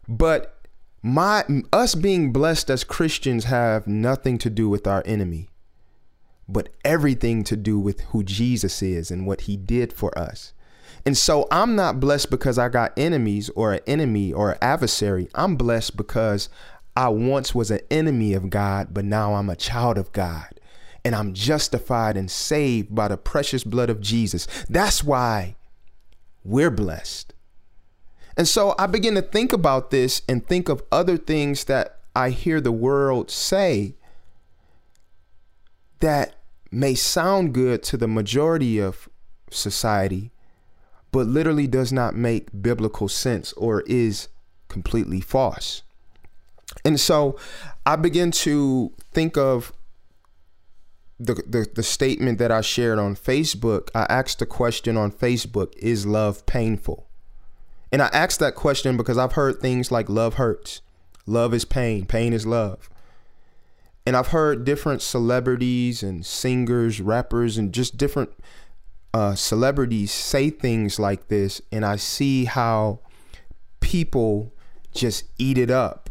[0.07, 0.56] But
[1.01, 5.49] my us being blessed as Christians have nothing to do with our enemy,
[6.47, 10.53] but everything to do with who Jesus is and what he did for us.
[11.05, 15.29] And so I'm not blessed because I got enemies or an enemy or an adversary.
[15.35, 16.49] I'm blessed because
[16.97, 20.59] I once was an enemy of God, but now I'm a child of God.
[21.05, 24.47] And I'm justified and saved by the precious blood of Jesus.
[24.67, 25.55] That's why
[26.43, 27.33] we're blessed.
[28.37, 32.29] And so I begin to think about this and think of other things that I
[32.29, 33.95] hear the world say
[35.99, 36.35] that
[36.71, 39.09] may sound good to the majority of
[39.49, 40.31] society,
[41.11, 44.27] but literally does not make biblical sense or is
[44.67, 45.81] completely false.
[46.85, 47.37] And so
[47.85, 49.73] I begin to think of
[51.19, 55.75] the, the the statement that I shared on Facebook, I asked the question on Facebook,
[55.77, 57.06] is love painful?
[57.91, 60.81] And I asked that question because I've heard things like love hurts,
[61.25, 62.89] love is pain, pain is love.
[64.05, 68.31] And I've heard different celebrities and singers, rappers, and just different
[69.13, 72.99] uh, celebrities say things like this, and I see how
[73.79, 74.53] people
[74.93, 76.09] just eat it up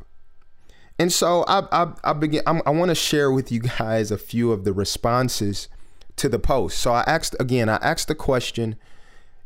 [0.99, 4.19] and so I I, I begin I'm, i want to share with you guys a
[4.19, 5.69] few of the responses
[6.17, 6.79] to the post.
[6.79, 8.77] So I asked again, I asked the question,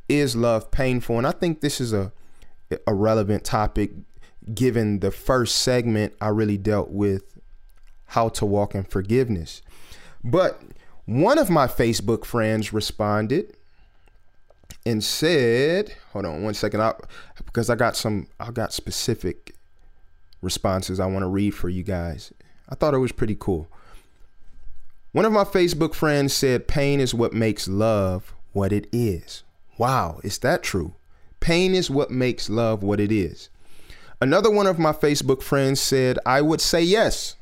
[0.08, 1.18] is love painful?
[1.18, 2.12] And I think this is a
[2.86, 3.92] a relevant topic
[4.54, 7.38] given the first segment I really dealt with
[8.06, 9.62] how to walk in forgiveness.
[10.24, 10.60] But
[11.06, 13.54] one of my Facebook friends responded
[14.86, 16.94] and said, hold on one second, I,
[17.44, 19.54] because I got some, I got specific
[20.42, 22.32] responses I want to read for you guys.
[22.68, 23.68] I thought it was pretty cool.
[25.12, 29.42] One of my Facebook friends said, Pain is what makes love what it is.
[29.76, 30.94] Wow, is that true?
[31.40, 33.48] Pain is what makes love what it is.
[34.20, 37.36] Another one of my Facebook friends said, I would say yes.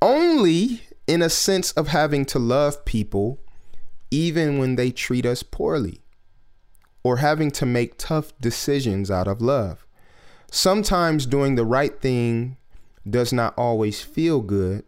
[0.00, 3.40] Only in a sense of having to love people
[4.10, 6.00] even when they treat us poorly,
[7.02, 9.86] or having to make tough decisions out of love.
[10.50, 12.56] Sometimes doing the right thing
[13.08, 14.84] does not always feel good,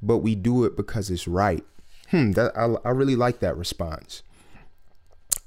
[0.00, 1.64] but we do it because it's right.
[2.10, 4.22] Hmm, that I, I really like that response.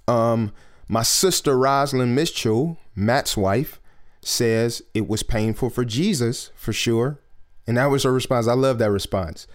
[0.07, 0.53] Um,
[0.91, 3.79] my sister Rosalind Mitchell, Matt's wife,
[4.21, 7.17] says it was painful for Jesus for sure.
[7.65, 8.45] And that was her response.
[8.45, 9.47] I love that response.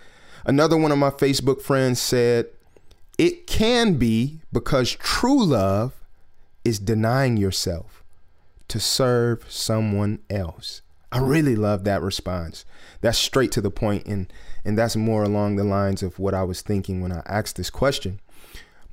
[0.46, 2.46] Another one of my Facebook friends said,
[3.18, 5.92] It can be because true love
[6.64, 8.02] is denying yourself
[8.68, 10.80] to serve someone else.
[11.12, 12.64] I really love that response.
[13.02, 14.32] That's straight to the point and
[14.64, 17.70] and that's more along the lines of what I was thinking when I asked this
[17.70, 18.20] question.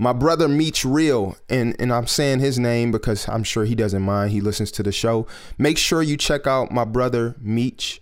[0.03, 4.01] My brother Meech Real, and, and I'm saying his name because I'm sure he doesn't
[4.01, 4.31] mind.
[4.31, 5.25] He listens to the show.
[5.57, 8.01] Make sure you check out my brother Meech,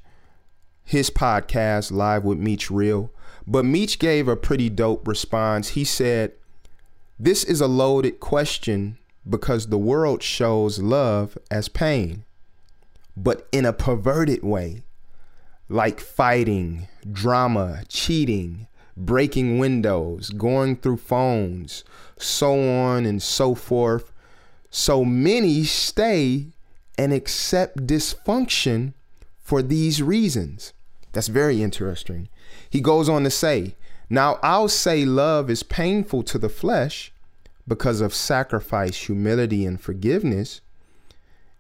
[0.84, 3.12] his podcast, Live with Meech Real.
[3.46, 5.70] But Meech gave a pretty dope response.
[5.70, 6.32] He said,
[7.20, 8.98] This is a loaded question
[9.30, 12.24] because the world shows love as pain,
[13.16, 14.82] but in a perverted way,
[15.70, 18.66] like fighting, drama, cheating,
[19.06, 21.84] breaking windows, going through phones,
[22.18, 24.12] so on and so forth.
[24.70, 26.48] So many stay
[26.98, 28.94] and accept dysfunction
[29.40, 30.74] for these reasons.
[31.14, 32.30] That's very interesting.
[32.70, 33.76] He goes on to say,
[34.10, 37.12] Now I'll say love is painful to the flesh
[37.68, 40.62] because of sacrifice, humility, and forgiveness.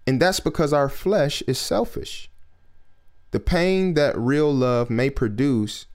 [0.07, 2.29] And that's because our flesh is selfish.
[3.31, 5.85] The pain that real love may produce,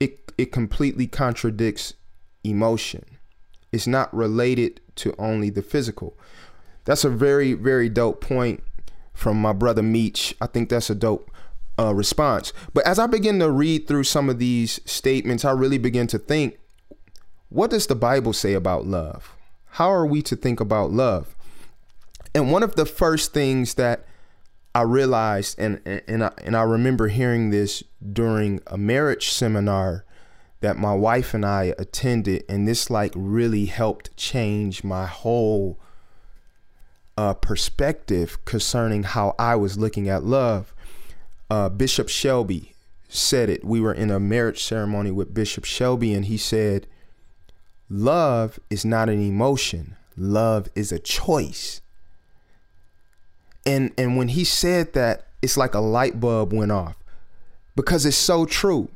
[0.00, 1.94] it, it completely contradicts
[2.42, 3.04] emotion.
[3.70, 6.18] It's not related to only the physical.
[6.84, 8.64] That's a very, very dope point
[9.12, 10.34] from my brother Meech.
[10.40, 11.30] I think that's a dope
[11.78, 12.52] uh, response.
[12.74, 16.18] But as I begin to read through some of these statements, I really begin to
[16.18, 16.58] think
[17.48, 19.36] what does the Bible say about love?
[19.72, 21.36] How are we to think about love?
[22.34, 24.04] And one of the first things that
[24.74, 30.04] I realized, and and I, and I remember hearing this during a marriage seminar
[30.60, 35.78] that my wife and I attended, and this like really helped change my whole
[37.16, 40.72] uh, perspective concerning how I was looking at love.
[41.50, 42.74] Uh, Bishop Shelby
[43.08, 43.64] said it.
[43.64, 46.86] We were in a marriage ceremony with Bishop Shelby, and he said,
[47.88, 51.80] Love is not an emotion, love is a choice.
[53.66, 56.96] And, and when he said that, it's like a light bulb went off
[57.76, 58.88] because it's so true.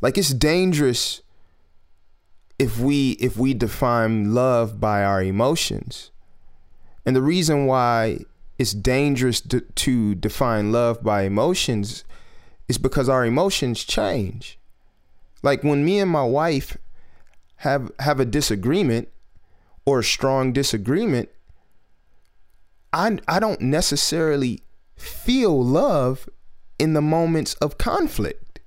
[0.00, 1.22] Like it's dangerous
[2.58, 6.10] if we if we define love by our emotions.
[7.06, 8.20] And the reason why
[8.58, 12.04] it's dangerous to, to define love by emotions
[12.68, 14.58] is because our emotions change.
[15.42, 16.76] Like when me and my wife
[17.56, 19.08] have have a disagreement
[19.84, 21.30] or a strong disagreement,
[22.92, 24.62] I I don't necessarily
[24.96, 26.28] feel love
[26.78, 28.60] in the moments of conflict.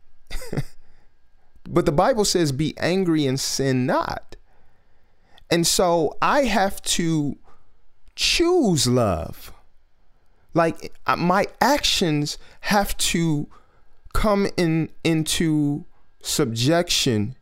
[1.70, 4.36] but the Bible says be angry and sin not.
[5.50, 7.38] And so I have to
[8.16, 9.54] choose love.
[10.54, 13.48] Like uh, my actions have to
[14.14, 15.86] come in into
[16.22, 17.36] subjection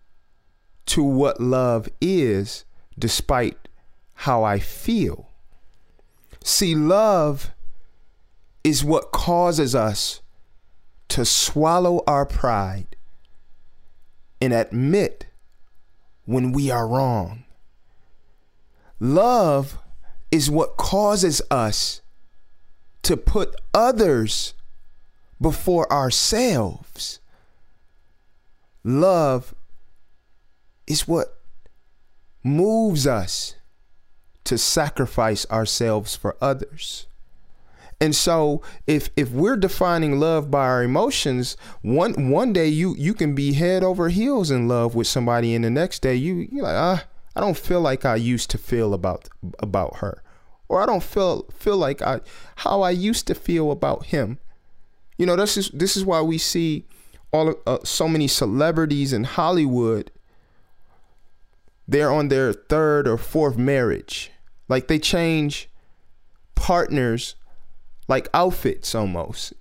[0.86, 2.66] to what love is
[2.98, 3.68] despite
[4.14, 5.29] how I feel.
[6.44, 7.52] See, love
[8.64, 10.22] is what causes us
[11.10, 12.96] to swallow our pride
[14.42, 15.26] and admit
[16.26, 17.44] when we are wrong.
[19.00, 19.78] Love
[20.32, 22.02] is what causes us
[23.02, 24.54] to put others
[25.42, 27.20] before ourselves.
[28.84, 29.56] Love
[30.86, 31.40] is what
[32.44, 33.56] moves us
[34.46, 37.08] to sacrifice ourselves for others.
[38.02, 43.14] And so if if we're defining love by our emotions, one one day you you
[43.14, 46.64] can be head over heels in love with somebody and the next day you you're
[46.64, 49.28] like, ah, I don't feel like I used to feel about
[49.60, 50.24] about her.
[50.70, 52.22] Or I don't feel feel like I
[52.58, 54.40] how I used to feel about him.
[55.18, 56.86] You know, this is this is why we see
[57.34, 60.10] all uh, so many celebrities in Hollywood
[61.90, 64.32] they're on their third or fourth marriage.
[64.68, 65.68] Like they change
[66.54, 67.34] partners
[68.08, 69.54] like outfits almost.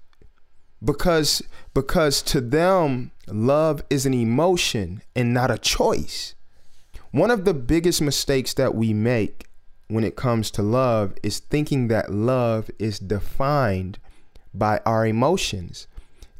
[0.84, 6.34] Because because to them love is an emotion and not a choice.
[7.12, 9.46] One of the biggest mistakes that we make
[9.88, 13.98] when it comes to love is thinking that love is defined
[14.52, 15.86] by our emotions.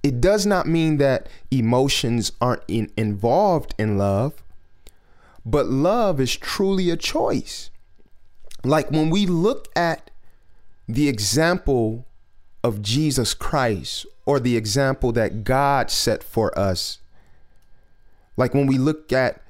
[0.02, 4.42] It does not mean that emotions aren't in, involved in love,
[5.50, 7.70] but love is truly a choice.
[8.64, 10.10] Like when we look at
[10.86, 12.06] the example
[12.62, 16.98] of Jesus Christ or the example that God set for us,
[18.36, 19.40] like when we look at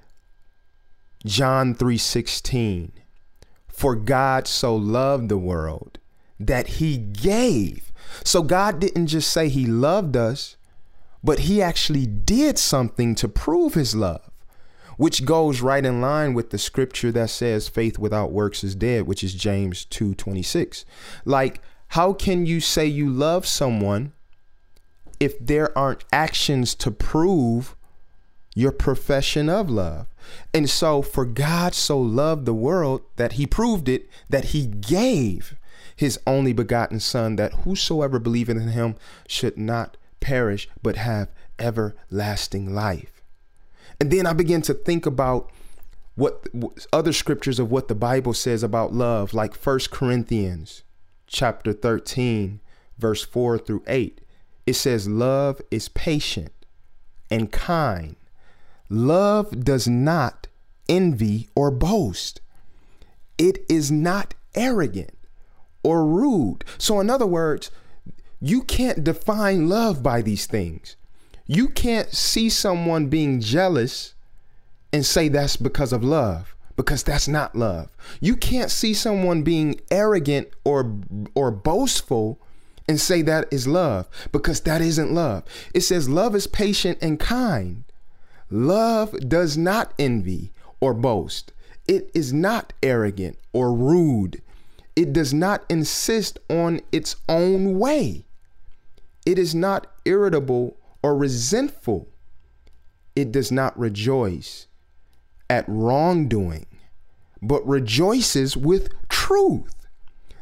[1.27, 2.93] John 3:16,
[3.67, 5.99] for God so loved the world
[6.39, 7.93] that he gave.
[8.23, 10.57] So God didn't just say he loved us,
[11.25, 14.28] but he actually did something to prove his love
[14.99, 19.07] which goes right in line with the scripture that says faith without works is dead,
[19.07, 20.85] which is James 2:26.
[21.25, 24.13] Like, how can you say you love someone
[25.19, 27.75] if there aren't actions to prove
[28.55, 30.07] your profession of love?
[30.53, 35.55] And so, for God so loved the world that he proved it, that he gave
[35.95, 38.97] his only begotten Son, that whosoever believeth in him
[39.29, 41.29] should not perish, but have
[41.59, 43.18] everlasting life.
[44.01, 45.51] And then I began to think about
[46.15, 46.47] what
[46.93, 50.83] other scriptures of what the Bible says about love, like First Corinthians
[51.27, 52.61] chapter 13,
[52.99, 54.21] verse 4 through 8.
[54.67, 56.53] It says, Love is patient
[57.31, 58.17] and kind.
[58.89, 60.49] Love does not
[60.89, 62.41] envy or boast.
[63.37, 65.17] It is not arrogant
[65.83, 66.65] or rude.
[66.79, 67.71] So, in other words,
[68.41, 70.97] you can't define love by these things.
[71.49, 74.15] You can't see someone being jealous
[74.93, 77.89] and say that's because of love because that's not love.
[78.21, 80.95] You can't see someone being arrogant or
[81.35, 82.39] or boastful
[82.89, 85.43] and say that is love because that isn't love.
[85.75, 87.85] It says love is patient and kind.
[88.49, 91.53] Love does not envy or boast.
[91.89, 94.41] It is not arrogant or rude.
[94.95, 98.25] It does not insist on its own way.
[99.27, 102.09] It is not irritable or resentful.
[103.15, 104.67] It does not rejoice
[105.51, 106.67] at wrongdoing,
[107.43, 109.75] but rejoices with truth.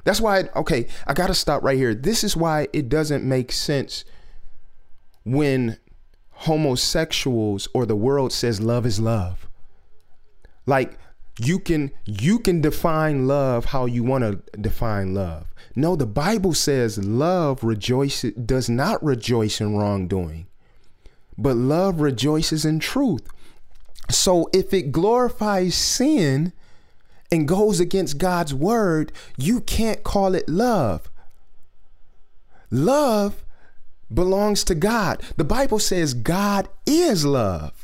[0.04, 1.94] That's why, okay, I got to stop right here.
[1.94, 4.04] This is why it doesn't make sense
[5.24, 5.78] when
[6.30, 9.48] homosexuals or the world says love is love.
[10.66, 10.98] Like
[11.38, 15.46] you can you can define love how you want to define love.
[15.74, 20.46] No, the Bible says love rejoices does not rejoice in wrongdoing.
[21.36, 23.28] But love rejoices in truth.
[24.08, 26.52] So if it glorifies sin
[27.30, 31.10] and goes against God's word, you can't call it love.
[32.70, 33.44] Love
[34.12, 35.22] belongs to God.
[35.36, 37.75] The Bible says God is love.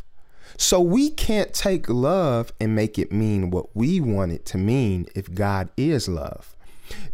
[0.57, 5.07] So we can't take love and make it mean what we want it to mean
[5.15, 6.57] if God is love.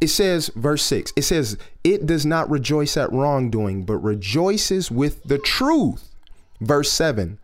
[0.01, 5.23] It says, verse 6, it says, It does not rejoice at wrongdoing, but rejoices with
[5.25, 6.17] the truth.
[6.61, 7.39] Verse 7,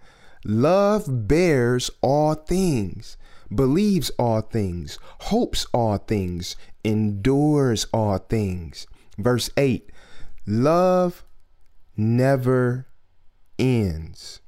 [0.45, 3.17] Love bears all things,
[3.55, 8.87] believes all things, hopes all things, endures all things.
[9.17, 9.91] Verse 8,
[10.47, 11.25] Love
[11.97, 12.87] never
[13.59, 14.41] ends.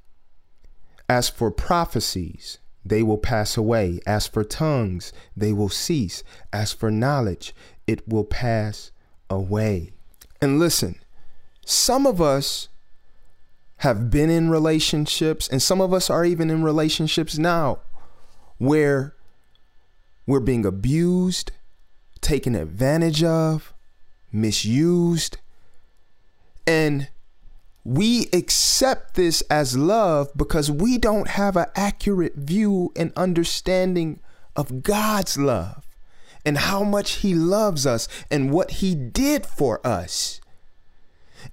[1.09, 3.99] As for prophecies, they will pass away.
[4.05, 6.23] As for tongues, they will cease.
[6.51, 7.53] As for knowledge,
[7.85, 8.91] it will pass
[9.29, 9.91] away.
[10.41, 10.95] And listen,
[11.65, 12.69] some of us
[13.77, 17.79] have been in relationships, and some of us are even in relationships now
[18.57, 19.13] where
[20.25, 21.51] we're being abused,
[22.21, 23.73] taken advantage of,
[24.31, 25.37] misused,
[26.65, 27.07] and
[27.87, 34.19] we accept this as love because we don't have an accurate view and understanding
[34.57, 35.87] of God's love
[36.45, 40.41] and how much He loves us and what He did for us.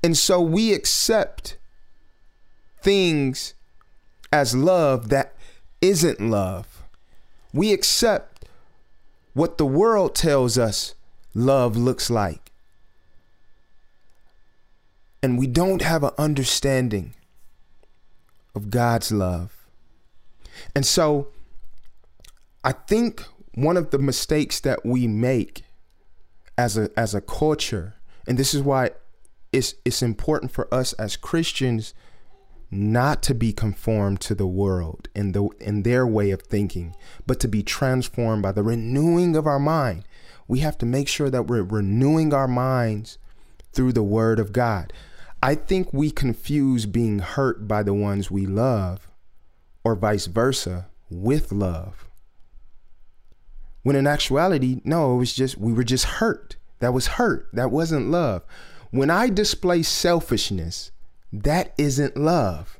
[0.03, 1.57] And so we accept
[2.83, 3.55] things
[4.33, 5.37] as love that
[5.81, 6.83] isn't love.
[7.53, 8.45] We accept
[9.35, 10.97] what the world tells us
[11.33, 12.44] love looks like
[15.25, 17.15] and we don't have an understanding
[18.55, 19.67] of God's love.
[20.75, 21.29] And so
[22.63, 25.65] I think one of the mistakes that we make
[26.59, 27.95] as a as a culture,
[28.29, 28.91] and this is why
[29.51, 31.95] it's it's important for us as Christians
[32.71, 36.95] not to be conformed to the world in the in their way of thinking,
[37.27, 40.05] but to be transformed by the renewing of our mind.
[40.47, 43.17] We have to make sure that we're renewing our minds
[43.73, 44.93] through the word of God.
[45.45, 49.11] I think we confuse being hurt by the ones we love
[49.85, 52.09] or vice versa with love.
[53.83, 56.57] When in actuality, no, it was just, we were just hurt.
[56.79, 57.51] That was hurt.
[57.53, 58.43] That wasn't love.
[58.91, 60.93] When I display selfishness,
[61.31, 62.79] that isn't love.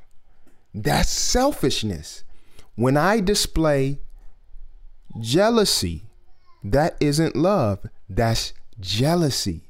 [0.73, 2.23] That's selfishness.
[2.73, 3.99] When I display
[5.19, 6.05] jealousy,
[6.63, 7.85] that isn't love.
[8.09, 9.64] That's jealousy.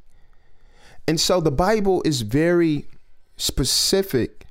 [1.08, 2.88] And so the Bible is very
[3.38, 4.47] specific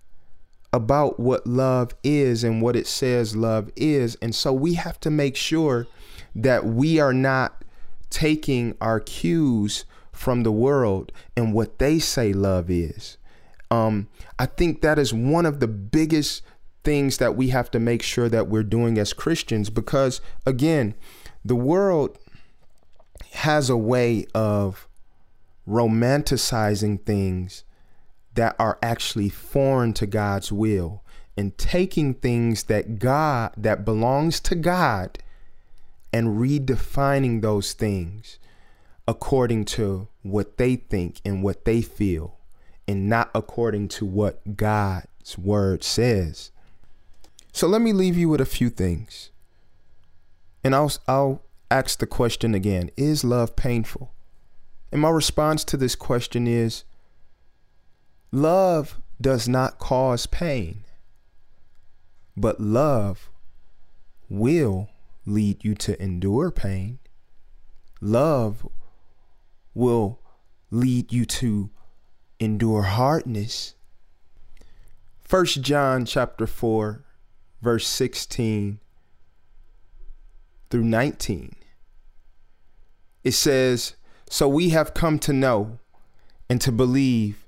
[0.72, 4.16] about what love is and what it says love is.
[4.20, 5.86] And so we have to make sure
[6.34, 7.64] that we are not
[8.10, 13.18] taking our cues from the world and what they say love is.
[13.70, 16.42] Um, I think that is one of the biggest
[16.84, 20.94] things that we have to make sure that we're doing as Christians because, again,
[21.44, 22.18] the world
[23.32, 24.86] has a way of
[25.68, 27.64] romanticizing things
[28.34, 31.02] that are actually foreign to God's will
[31.36, 35.18] and taking things that God that belongs to God
[36.12, 38.38] and redefining those things
[39.06, 42.38] according to what they think and what they feel
[42.86, 46.50] and not according to what God's word says.
[47.52, 49.30] So let me leave you with a few things.
[50.62, 54.13] And I'll I'll ask the question again, is love painful?
[54.94, 56.84] And my response to this question is
[58.30, 60.84] love does not cause pain,
[62.36, 63.28] but love
[64.28, 64.88] will
[65.26, 67.00] lead you to endure pain.
[68.00, 68.68] Love
[69.74, 70.20] will
[70.70, 71.70] lead you to
[72.38, 73.74] endure hardness.
[75.24, 77.04] First John chapter 4
[77.60, 78.78] verse 16
[80.70, 81.56] through 19.
[83.24, 83.96] It says,
[84.28, 85.78] so we have come to know
[86.48, 87.46] and to believe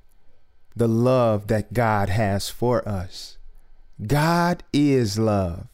[0.74, 3.38] the love that God has for us.
[4.06, 5.68] God is love.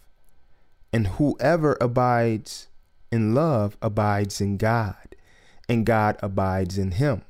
[0.92, 2.68] And whoever abides
[3.10, 5.16] in love abides in God,
[5.68, 7.22] and God abides in him.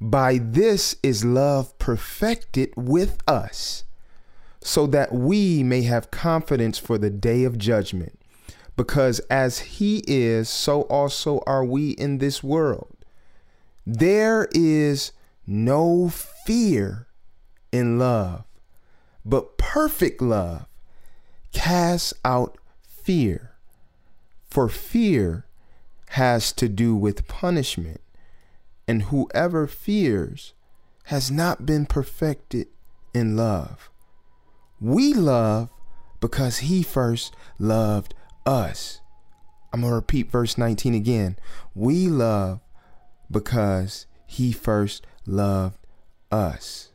[0.00, 3.84] By this is love perfected with us,
[4.60, 8.18] so that we may have confidence for the day of judgment.
[8.76, 12.96] Because as he is, so also are we in this world.
[13.86, 15.12] There is
[15.46, 17.08] no fear
[17.70, 18.44] in love,
[19.24, 20.66] but perfect love
[21.52, 22.56] casts out
[22.86, 23.56] fear.
[24.48, 25.46] For fear
[26.10, 28.00] has to do with punishment,
[28.86, 30.52] and whoever fears
[31.04, 32.68] has not been perfected
[33.14, 33.90] in love.
[34.80, 35.68] We love
[36.20, 38.14] because he first loved
[38.46, 39.00] us.
[39.72, 41.36] I'm going to repeat verse 19 again.
[41.74, 42.60] We love
[43.30, 45.78] because he first loved
[46.30, 46.90] us.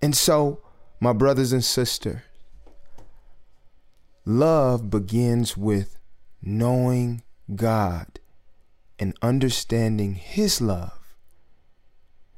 [0.00, 0.60] And so,
[1.00, 2.20] my brothers and sisters,
[4.24, 5.98] love begins with
[6.42, 7.22] knowing
[7.54, 8.20] God
[8.98, 11.16] and understanding his love.